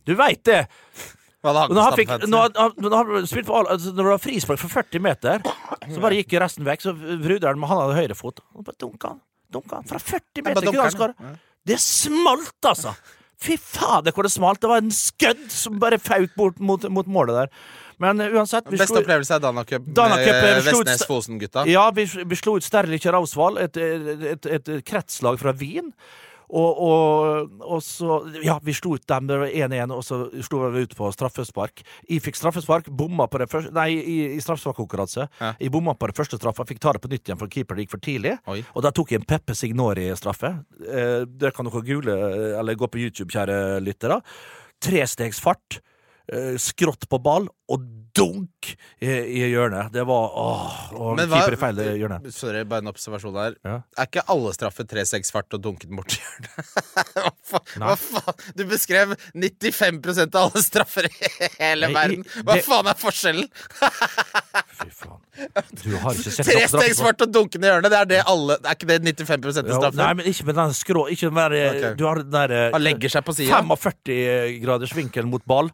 [0.05, 0.67] Du veit det!
[1.45, 4.69] Når han, fikk, når, han, når han spilte på altså, Når det var frispark fra
[4.81, 5.43] 40 meter,
[5.93, 6.81] så bare gikk resten vekk.
[6.81, 8.41] Så Bruderen han hadde høyrefot.
[8.65, 9.21] Bare dunka han.
[9.53, 10.71] Dunka han fra 40 bare meter.
[10.73, 11.35] kunne han skåre.
[11.69, 12.95] Det smalt, altså!
[13.45, 14.61] Fy fader, hvor det smalt!
[14.63, 17.53] Det var en skødd som bare fauk bort mot, mot målet der.
[18.03, 21.67] Men uh, uansett vi Beste slo- opplevelse er Dana Cup med Cup, eh, Vestnes Fosen-gutta.
[21.71, 25.93] Ja, vi, vi slo ut Sterlich Rausvoll, et, et, et, et kretslag fra Wien.
[26.55, 29.27] Og, og, og så Ja, vi slo ut dem.
[29.27, 31.81] Det var 1-1, og så slo vi ut på straffespark.
[32.07, 35.25] Jeg fikk straffespark, bomma på det første Nei, i, i straffesparkkonkurranse.
[35.41, 35.55] Ja.
[35.59, 37.95] Jeg bomma på det første straffa, fikk ta det på nytt igjen for keeper gikk
[37.97, 38.37] for tidlig.
[38.53, 38.61] Oi.
[38.77, 40.53] Og da tok jeg en Peppe Signori-straffe.
[40.85, 44.21] Eh, det kan dere google, eh, eller gå på YouTube, kjære lyttere.
[44.85, 45.81] Trestegs fart,
[46.59, 47.83] skrått på ball, og
[48.15, 48.69] dunk
[49.03, 49.89] i, i hjørnet.
[49.93, 51.99] Det var åh, og Men hva- feil i hjørnet.
[52.23, 52.33] hjørne.
[52.33, 53.57] Sorry, bare en observasjon her.
[53.67, 53.81] Ja.
[53.99, 56.69] Er ikke alle straffer 3-6 fart og dunket bort i hjørnet?
[57.17, 57.83] hva, faen?
[57.83, 58.45] Hva faen?
[58.55, 61.13] Du beskrev 95% av alle straffer i
[61.59, 62.23] hele Nei, verden.
[62.45, 63.51] Hva det- faen er forskjellen?
[64.79, 65.21] Fy faen.
[65.83, 68.55] Du har ikke sett Tre steg svart og dunkende i hjørnet, det er det alle
[68.63, 69.99] Er ikke det 95 av straffen?
[69.99, 72.67] nei, men ikke med den skrå Ikke den der eh, Du har den der eh,
[72.77, 73.59] Han legger seg på sida.
[73.59, 75.73] 45 graders vinkel mot ball.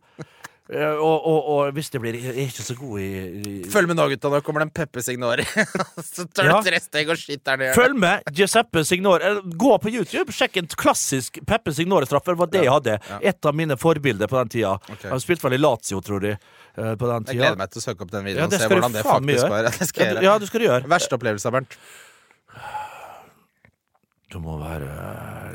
[0.71, 3.07] Eh, og, og, og hvis det blir Jeg er ikke så god i,
[3.43, 4.31] i Følg med nå, gutta.
[4.31, 5.43] Nå kommer det en Peppe Signori.
[6.13, 6.61] Så tar du Ja.
[6.63, 7.75] tre steg og skitter den i.
[7.75, 9.33] Følg med Giuseppe Signore.
[9.33, 12.39] Eh, Gå på YouTube, sjekk en klassisk Peppe Signore-straffer.
[12.39, 12.95] var det jeg hadde.
[13.33, 14.77] Et av mine forbilder på den tida.
[14.95, 15.11] Okay.
[15.11, 16.37] Han spilte vel i Lazio, tror de.
[16.37, 18.69] eh, På den Jeg gleder meg til å søke opp den Ja, videoen og se
[18.71, 19.71] du hvordan det faktisk var.
[19.81, 20.87] Det skal Ja, du- Ja, du skal gjøre.
[20.95, 21.75] Verste opplevelse, Bernt?
[24.31, 24.87] Det må være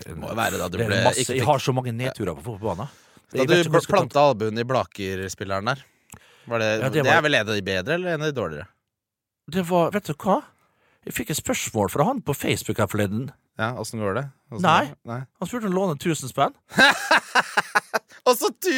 [0.03, 2.91] Det Må være da du ble masse, Jeg har så mange nedturer på fotballbanen.
[3.33, 5.85] Da du planta albuen i Blaker-spilleren der.
[6.45, 8.37] Var det, Ja, det det, er vel en av de bedre, eller en av de
[8.37, 8.67] dårligere?
[9.51, 10.41] Det var Vet du hva?
[11.05, 13.27] Jeg fikk et spørsmål fra han på Facebook her forleden.
[13.57, 14.25] Ja, Åssen går det?
[14.49, 14.85] Hvordan Nei.
[14.85, 15.09] går det?
[15.11, 15.19] Nei.
[15.39, 16.55] Han spurte om å låne 1000 spenn.
[18.27, 18.73] Og så tu,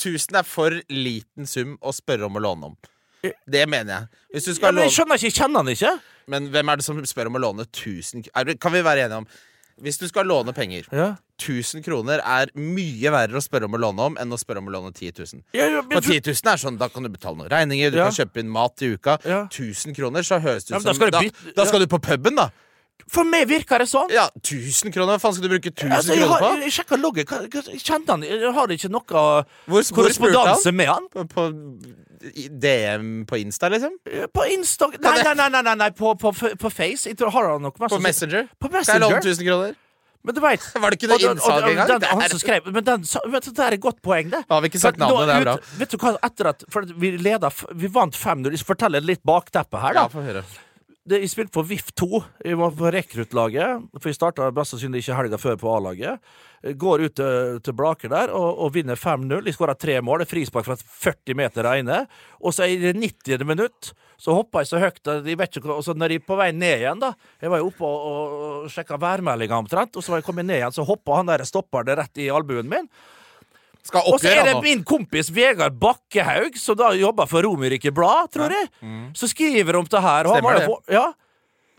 [0.00, 2.76] tusen er for liten sum å spørre om å låne om.
[3.24, 4.22] Det mener jeg.
[4.60, 5.92] Ja, men jeg skjønner ikke, jeg kjenner han ikke.
[6.30, 9.22] Men hvem er det som spør om å låne 1000 er Kan vi være enige
[9.24, 9.28] om
[9.82, 11.16] Hvis du skal låne penger Ja.
[11.40, 14.68] 1000 kroner er mye verre å spørre om å låne om enn å spørre om
[14.68, 15.42] å låne 10 000.
[15.52, 18.04] Ja, ja, For 10 000 er sånn, Da kan du betale noen regninger, du Ja.
[18.10, 19.18] kan kjøpe inn mat i uka.
[19.24, 19.46] Ja.
[19.50, 21.22] 1000 kroner, så høres det ut da som skal da,
[21.56, 22.50] da skal du på puben, da!
[23.10, 24.08] For meg virker det sånn.
[24.14, 25.16] Ja, 1000 kroner?
[25.16, 26.50] Hva faen skal du bruke 1000 Altså, kroner på?
[26.64, 27.34] jeg sjekka logget.
[27.84, 29.04] Kjente han Jeg har ikke noe
[29.68, 31.08] Hvor, korrespondanse med han.
[31.12, 31.46] På, på
[32.24, 33.98] DM på Insta, liksom?
[34.32, 37.08] På Insta Nei, nei, nei, nei, nei, på, på, på Face.
[37.10, 38.48] Jeg tror har han nok På Messenger?
[38.58, 38.84] På Messenger?
[38.84, 39.34] Skal jeg låne Messenger.
[39.36, 39.80] 1000 kroner?
[40.24, 41.88] Men du vet, Var det ikke noe innsalg engang?
[41.90, 44.40] Den, Det han som skrev Men den, vet du, det er et godt poeng, det.
[44.48, 45.28] Har vi ikke sagt navnet?
[45.28, 45.56] Det er bra.
[45.82, 48.54] Vet du hva, etter at For vi leda Vi vant 5-0.
[48.54, 50.06] Jeg skal fortelle litt bakteppet her, da.
[50.08, 50.44] Ja.
[51.04, 52.20] Det, jeg spilte for VIF 2.
[52.48, 53.88] Jeg var på rekruttlaget.
[53.98, 56.30] For jeg starta best sannsynlig ikke helga før på A-laget.
[56.80, 59.42] Går ut til, til Blaker der og, og vinner 5-0.
[59.44, 60.22] Jeg skåra tre mål.
[60.22, 61.98] Det er Frispark fra 40 meter ene.
[62.40, 63.44] Og så i det 90.
[63.44, 66.52] minutt så hoppa jeg så høyt jeg vet ikke Og så når jeg på vei
[66.54, 67.10] ned igjen, da
[67.42, 70.62] Jeg var jo oppe og, og sjekka værmeldinga omtrent, og så var jeg kommet ned
[70.62, 72.88] igjen, så hoppa han der stopperen rett i albuen min.
[73.84, 78.30] Skal Og så er det min kompis Vegard Bakkehaug, som da jobber for Romerike Blad,
[78.32, 78.70] tror jeg,
[79.14, 80.24] som skriver om det her.
[80.30, 80.40] Og Mm.
[80.40, 80.66] Stemmer det.
[80.66, 81.12] På, Ja.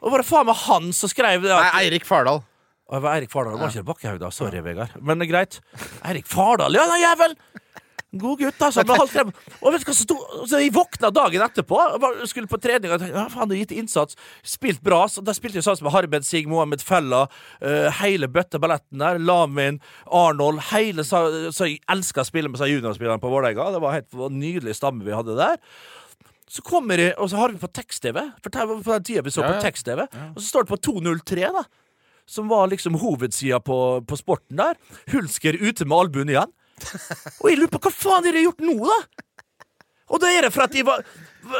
[0.05, 1.49] Og var det faen meg han som skrev det?
[1.51, 2.43] At, Nei, Eirik Fardal.
[2.85, 4.29] Å, det var Eirik Fardal, det var ikke Bakkehaug, da.
[4.29, 4.91] Sorry, Vegard.
[5.01, 5.59] Men det er greit.
[6.05, 7.33] Eirik Fardal, ja, den jævel!
[8.15, 8.83] God gutt, altså.
[8.85, 9.31] Men halv frem.
[9.59, 11.79] Og vet du hva som sto Så jeg våkna dagen etterpå,
[12.29, 15.03] skulle på trening og tenkte ja, faen, du har gitt innsats, spilt bra.
[15.11, 17.25] Så da spilte jeg sammen med Harmed Sig, Mohammed Fella,
[17.63, 19.19] uh, hele bøtteballetten der.
[19.19, 23.71] Lamin, Arnold, hele Så jeg elska å spille med seg juniorspillerne på Vålerenga.
[23.75, 25.59] Det var helt en nydelig stamme vi hadde der.
[26.51, 28.21] Så kommer jeg, og så har vi på tekst-TV.
[28.43, 30.05] For på den tida vi så på tekst-TV.
[30.05, 31.65] Og så står det på 203, da.
[32.29, 34.77] Som var liksom hovedsida på, på sporten der.
[35.13, 36.53] Hulsker ute med albuen igjen.
[37.41, 39.23] Og jeg lurer på hva faen har de gjort nå, da?
[40.13, 41.01] Og da er det for at de var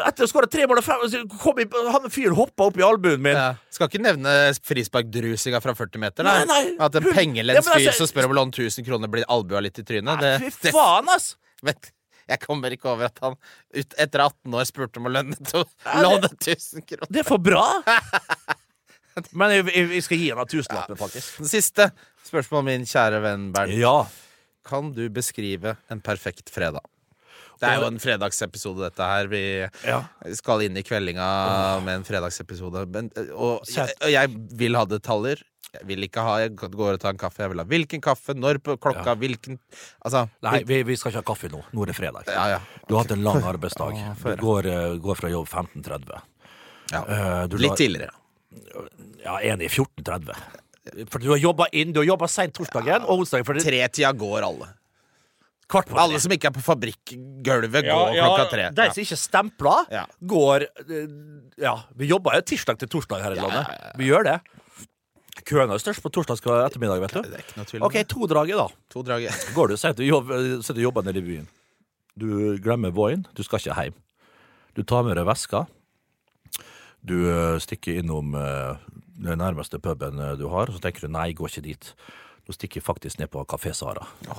[0.06, 1.02] Etter å skåre tre mål og fem
[1.42, 3.38] kom jeg, Han fyren hoppa opp i albuen min.
[3.38, 3.52] Ja.
[3.74, 4.32] Skal ikke nevne
[4.66, 6.26] frisparkdrusinga fra 40 meter.
[6.26, 6.62] Nei, nei.
[6.82, 9.62] At en pengelens Ja, fyr altså- som spør om å låne 1000 kroner, blir albua
[9.62, 10.18] litt i trynet.
[10.18, 11.36] Nei, Det, fy faen, ass!
[11.62, 11.92] Vent.
[12.28, 13.36] jeg kommer ikke over at han
[13.78, 17.06] ut, etter 18 år spurte om å lønne, to, Ja, låne 1000 kroner.
[17.12, 17.62] Det er for bra!
[19.38, 21.38] Men jeg, jeg, jeg skal gi henne tusenlappen, faktisk.
[21.46, 21.92] Det siste
[22.26, 23.78] spørsmål, min kjære venn Bernt.
[23.78, 24.00] Ja.
[24.66, 26.82] Kan du beskrive en perfekt fredag?
[27.62, 29.28] Det er jo en fredagsepisode, dette her.
[29.32, 29.42] Vi
[29.88, 30.02] Ja.
[30.36, 31.28] skal inn i kveldinga
[31.86, 32.82] med en fredagsepisode.
[32.92, 35.40] Men, og, jeg, jeg vil ha detaljer.
[35.76, 37.44] Jeg vil ikke ha Jeg går og tar en kaffe.
[37.44, 39.58] Jeg vil ha hvilken kaffe, når på klokka, hvilken
[40.06, 41.64] Altså Nei, vi, vi skal ikke ha kaffe nå.
[41.72, 42.28] Nå er det fredag.
[42.32, 42.60] Ja, ja.
[42.88, 43.98] Du har hatt en lang arbeidsdag.
[44.24, 46.22] Du går, eh, går fra jobb 15.30.
[46.92, 47.02] ja.
[47.08, 48.12] Eh, Litt tidligere.
[49.24, 49.72] Ja, enig.
[49.72, 50.36] 14.30.
[51.10, 53.46] For du har jobba inn, du har jobba seint torsdagen og onsdagen.
[53.48, 53.64] Fordi...
[53.64, 54.68] det, Tretida går alle.
[55.68, 58.68] kvart på Alle som ikke er på fabrikkgulvet, går klokka tre.
[58.78, 60.04] De som ikke stempler, Ja.
[60.22, 61.08] går eh,
[61.64, 63.66] Ja, vi jobber jo tirsdag til torsdag her i Ja, landet.
[63.66, 63.98] ja, ja, ja.
[63.98, 64.38] Vi gjør det.
[65.46, 67.22] Køen er størst på torsdag ettermiddag, vet du.
[67.26, 68.68] Det er ikke noe tvil om OK, to draget, da.
[68.94, 69.46] To draget.
[69.58, 70.32] Går du, sier du jobb-
[70.64, 71.48] sitter og jobber nede i byen.
[72.16, 72.28] Du
[72.64, 73.98] glemmer Voien, du skal ikke hjem.
[74.78, 75.66] Du tar med deg veska.
[77.06, 78.78] Du eh, stikker innom eh,
[79.16, 81.92] den nærmeste puben eh, du har, så tenker du nei, gå ikke dit.
[82.46, 84.06] Du stikker faktisk ned på Kafé Sara.
[84.28, 84.38] Ja,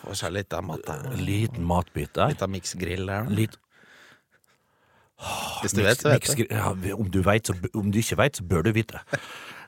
[0.00, 1.04] Får seg litt av mat der.
[1.12, 2.32] En liten matbit der.
[2.32, 3.28] Litt av miksgrill der.
[3.30, 3.58] Litt
[5.62, 6.46] Hvis du vet, så vet du.
[6.50, 9.00] Ja, om, du vet, så, om du ikke vet, så bør du vite.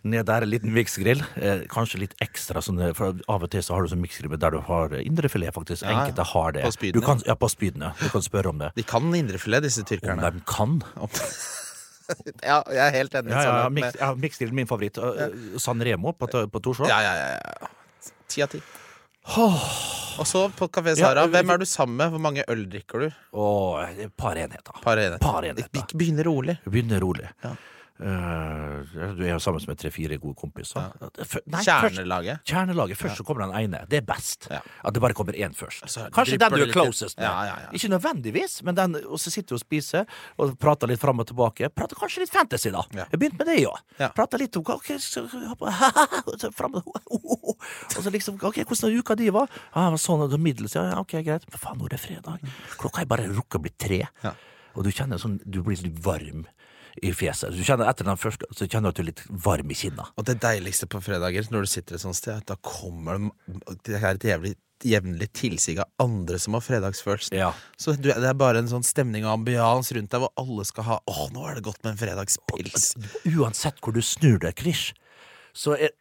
[0.07, 1.23] Ned der er en liten miksgrill.
[1.37, 4.35] Eh, kanskje litt ekstra, sånn, eh, for av og til så har du sånn miksgrill
[4.41, 5.85] der du har indrefilet, faktisk.
[5.85, 5.95] Ja.
[6.01, 6.65] Enkelte har det.
[6.67, 6.99] På spydene.
[6.99, 7.93] Du kan, ja, på spydene.
[8.01, 8.73] Du kan spørre om det.
[8.81, 10.35] De kan indrefilet, disse Om tyrkerne.
[10.35, 10.81] de kan.
[12.51, 13.33] Ja, jeg er helt enig.
[13.35, 14.99] Ja, ja, ja, mix, ja, Miksgrill min favoritt.
[14.99, 16.89] Uh, San Remo på, på Torshov.
[16.91, 17.71] ja, ja, ja, ja.
[18.29, 18.61] Ti av ti.
[20.17, 22.11] Og så på Kafé Ja, Sara, vi- hvem er du sammen med?
[22.15, 23.09] Hvor mange øl drikker du?
[23.33, 23.83] Oh,
[24.17, 24.73] par enheter.
[24.83, 25.19] Par enheter.
[25.21, 25.87] Par enheter.
[25.95, 26.59] Begynner rolig.
[26.65, 27.29] Begynner rolig.
[27.45, 27.55] Ja.
[27.99, 30.81] Eh, du er jo sammen med tre-fire gode kompiser.
[31.01, 32.43] Er fø- først- Kjernelaget.
[32.45, 32.97] Kjernelaget.
[33.01, 33.87] Først så kommer den ene.
[33.89, 34.49] Det er best.
[34.51, 34.61] Ja.
[34.85, 35.87] At det bare kommer én først.
[35.89, 37.25] Så Kanskje den du er closest med.
[37.25, 37.71] Ja, ja, ja.
[37.73, 40.05] Ikke nødvendigvis, men den, og så sitter du og spiser
[40.39, 41.71] og prater litt fram og tilbake.
[41.75, 42.83] Prater kanskje litt fantasy, da.
[42.93, 43.07] Ja.
[43.13, 43.73] Jeg begynte med det, jo.
[43.99, 44.09] Ja.
[44.09, 45.25] Prater litt om hva- ok, så,
[46.59, 46.75] fram,
[47.97, 49.49] Og så liksom Ok, hvordan uka di var?
[49.75, 51.47] Ja, det var sånn, middels, ja, ja, ok, greit.
[51.51, 52.41] Men faen, nå er det fredag.
[52.79, 54.03] Klokka er bare rukket å bli tre.
[54.23, 54.35] Ja.
[54.77, 56.45] Og du kjenner sånn Du blir litt varm
[57.03, 57.55] i fjeset.
[57.55, 60.09] Du kjenner Etter den første så kjenner du at du er litt varm i kinna.
[60.17, 63.99] Og det deiligste på fredager, når du sitter et sånt sted, da kommer det Det
[64.01, 67.35] er et jævlig jevnlig tilsig av andre som har fredagsfølelse.
[67.37, 67.53] Ja.
[67.81, 70.89] Så du, det er bare en sånn stemning og ambians rundt deg hvor alle skal
[70.91, 72.91] ha Å, nå er det godt med en fredagspils.
[73.33, 74.91] Uansett hvor du snur deg, Krish,
[75.57, 75.95] så er,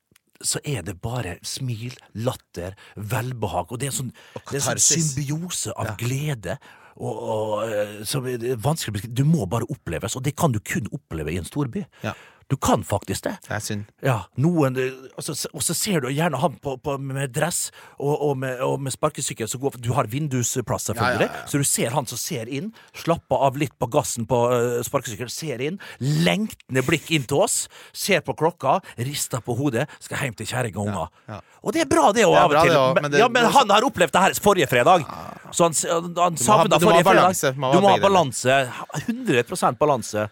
[0.44, 1.96] så er det bare smil,
[2.28, 3.72] latter, velbehag.
[3.72, 6.60] Og det er en sånn, det er en sånn symbiose av glede.
[6.96, 9.18] Og, og, eh, som er vanskelig å beskrive.
[9.20, 11.84] Du må bare oppleves, og det kan du kun oppleve i en storby.
[12.06, 12.14] Ja.
[12.48, 13.32] Du kan faktisk det.
[13.48, 13.86] Det er synd.
[14.06, 14.76] Ja, noen
[15.18, 18.60] og, så, Og så ser du gjerne han på, på, med dress og, og med,
[18.62, 21.50] og med sparkesykkel som går Du har vindusplass, selvfølgelig, Ja, ja, ja.
[21.50, 25.34] så du ser han som ser inn, slapper av litt på gassen på uh, sparkesykkelen,
[25.34, 27.58] ser inn, lengtende blikk inn til oss,
[27.98, 31.12] ser på klokka, rister på hodet, skal hjem til kjerring og unger.
[31.34, 31.42] ja.
[31.66, 33.02] Og det er bra, det òg, av og til.
[33.02, 35.02] men, det- ja, men han har opplevd det her forrige fredag.
[35.50, 37.56] Så han, han, han savna forrige fredag.
[37.74, 38.60] Du må ha balanse.
[39.08, 40.28] 100 balanse.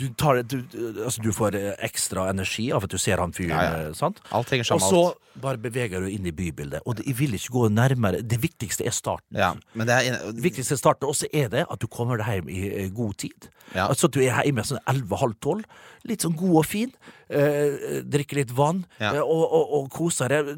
[0.00, 0.58] Du, tar, du,
[1.04, 3.52] altså du får eh, ekstra energi av at du ser han fyren.
[3.56, 3.88] Ja, ja.
[3.90, 4.22] eh, sant?
[4.34, 5.02] Alt henger Og så
[5.40, 6.82] bare beveger du inn i bybildet.
[6.88, 8.22] Og det, jeg vil ikke gå nærmere.
[8.26, 9.36] Det viktigste er starten.
[9.38, 12.18] Ja, men det er Det viktigste er starten, og så er det at du kommer
[12.20, 13.50] deg hjem i eh, god tid.
[13.78, 15.62] Altså at du er hjemme sånn 11-halv 12.
[16.10, 16.92] Litt sånn god og fin.
[17.30, 20.48] Eh, drikker litt vann og, og, og koser deg.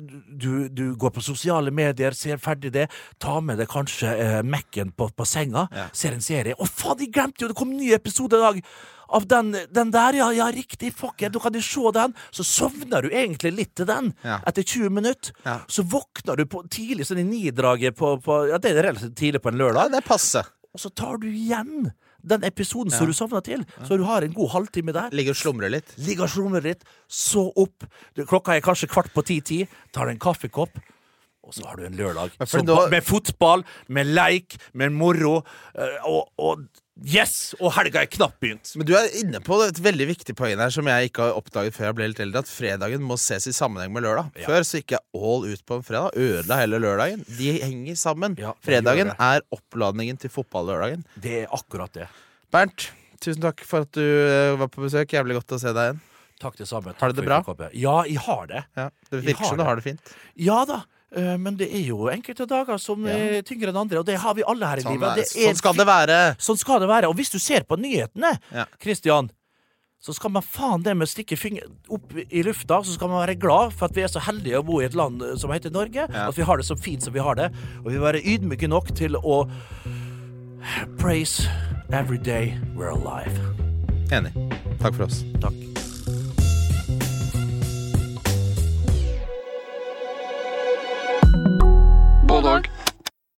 [0.40, 2.86] Du, du går på sosiale medier, ser ferdig det.
[3.20, 6.56] Ta med deg kanskje eh, Mac-en på, på senga, ser en serie.
[6.56, 7.52] Å, faen, jeg glemte jo!
[7.52, 8.64] Det kom en ny episode i dag!
[9.12, 12.14] Av den, den der, ja, ja, riktig, fuck it, da kan jo se den.
[12.32, 14.38] Så sovner du egentlig litt til den Ja.
[14.46, 15.32] etter 20 minutter.
[15.44, 15.58] Ja.
[15.68, 19.42] Så våkner du på, tidlig, sånn i nidraget på, på Ja, det er relativt tidlig
[19.42, 19.92] på en Ja, lørdag.
[19.92, 20.46] det passer.
[20.72, 21.92] Og så tar du igjen
[22.24, 23.64] den episoden som du sovna til.
[23.84, 25.10] Så du har en god halvtime der.
[25.12, 25.92] Ligger og slumrer litt.
[25.98, 26.84] Ligger og slumrer litt.
[27.10, 27.84] Så opp.
[28.16, 29.66] Klokka er kanskje kvart på ti-ti.
[29.92, 30.78] Tar en kaffekopp.
[31.44, 35.42] Og så har du en lørdag Så da- med fotball, med leik, med moro.
[35.74, 36.64] eh, Og, og
[37.00, 37.54] yes!
[37.60, 38.72] Og helga er knapt begynt.
[38.78, 41.76] Men du er inne på et veldig viktig poeng her som jeg ikke har oppdaget
[41.76, 44.30] før jeg ble litt eldre, at fredagen må ses i sammenheng med lørdag.
[44.42, 44.48] Ja.
[44.50, 46.18] Før så gikk jeg all ut på en fredag.
[46.18, 47.26] Ødela hele lørdagen.
[47.38, 48.38] De henger sammen.
[48.40, 51.04] Ja, fredagen er oppladningen til fotball-lørdagen.
[51.22, 52.08] Det er akkurat det.
[52.52, 52.90] Bernt,
[53.22, 55.14] tusen takk for at du eh, var på besøk.
[55.16, 56.02] Jævlig godt å se deg igjen.
[56.42, 56.94] Takk det samme.
[56.98, 57.38] Har du det bra?
[57.70, 58.64] Ja, jeg har det.
[58.74, 60.14] Ja, det virker som du har det fint.
[60.34, 60.82] Ja da.
[61.16, 63.12] Eh, Men det er jo enkelte dager som Ja.
[63.12, 65.10] er tyngre enn andre, og det har vi alle her i Sånn, livet.
[65.10, 66.36] er, Det sånn skal det være.
[66.38, 67.08] Sånn skal det være.
[67.08, 68.64] Og hvis du ser på nyhetene, Ja.
[68.80, 69.30] Kristian,
[70.02, 73.24] så skal man faen det med å stikke fingeren opp i lufta, så skal man
[73.26, 75.48] være glad for at vi er så heldige å bo i et land eh, som
[75.50, 76.28] heter Norge, Ja.
[76.28, 78.68] at vi har det så fint som vi har det, og vi vil være ydmyke
[78.68, 79.48] nok til å
[80.98, 81.46] praise
[81.92, 83.38] every day we're alive.
[84.10, 84.32] Enig.
[84.80, 85.22] Takk for oss.
[85.40, 85.71] Takk.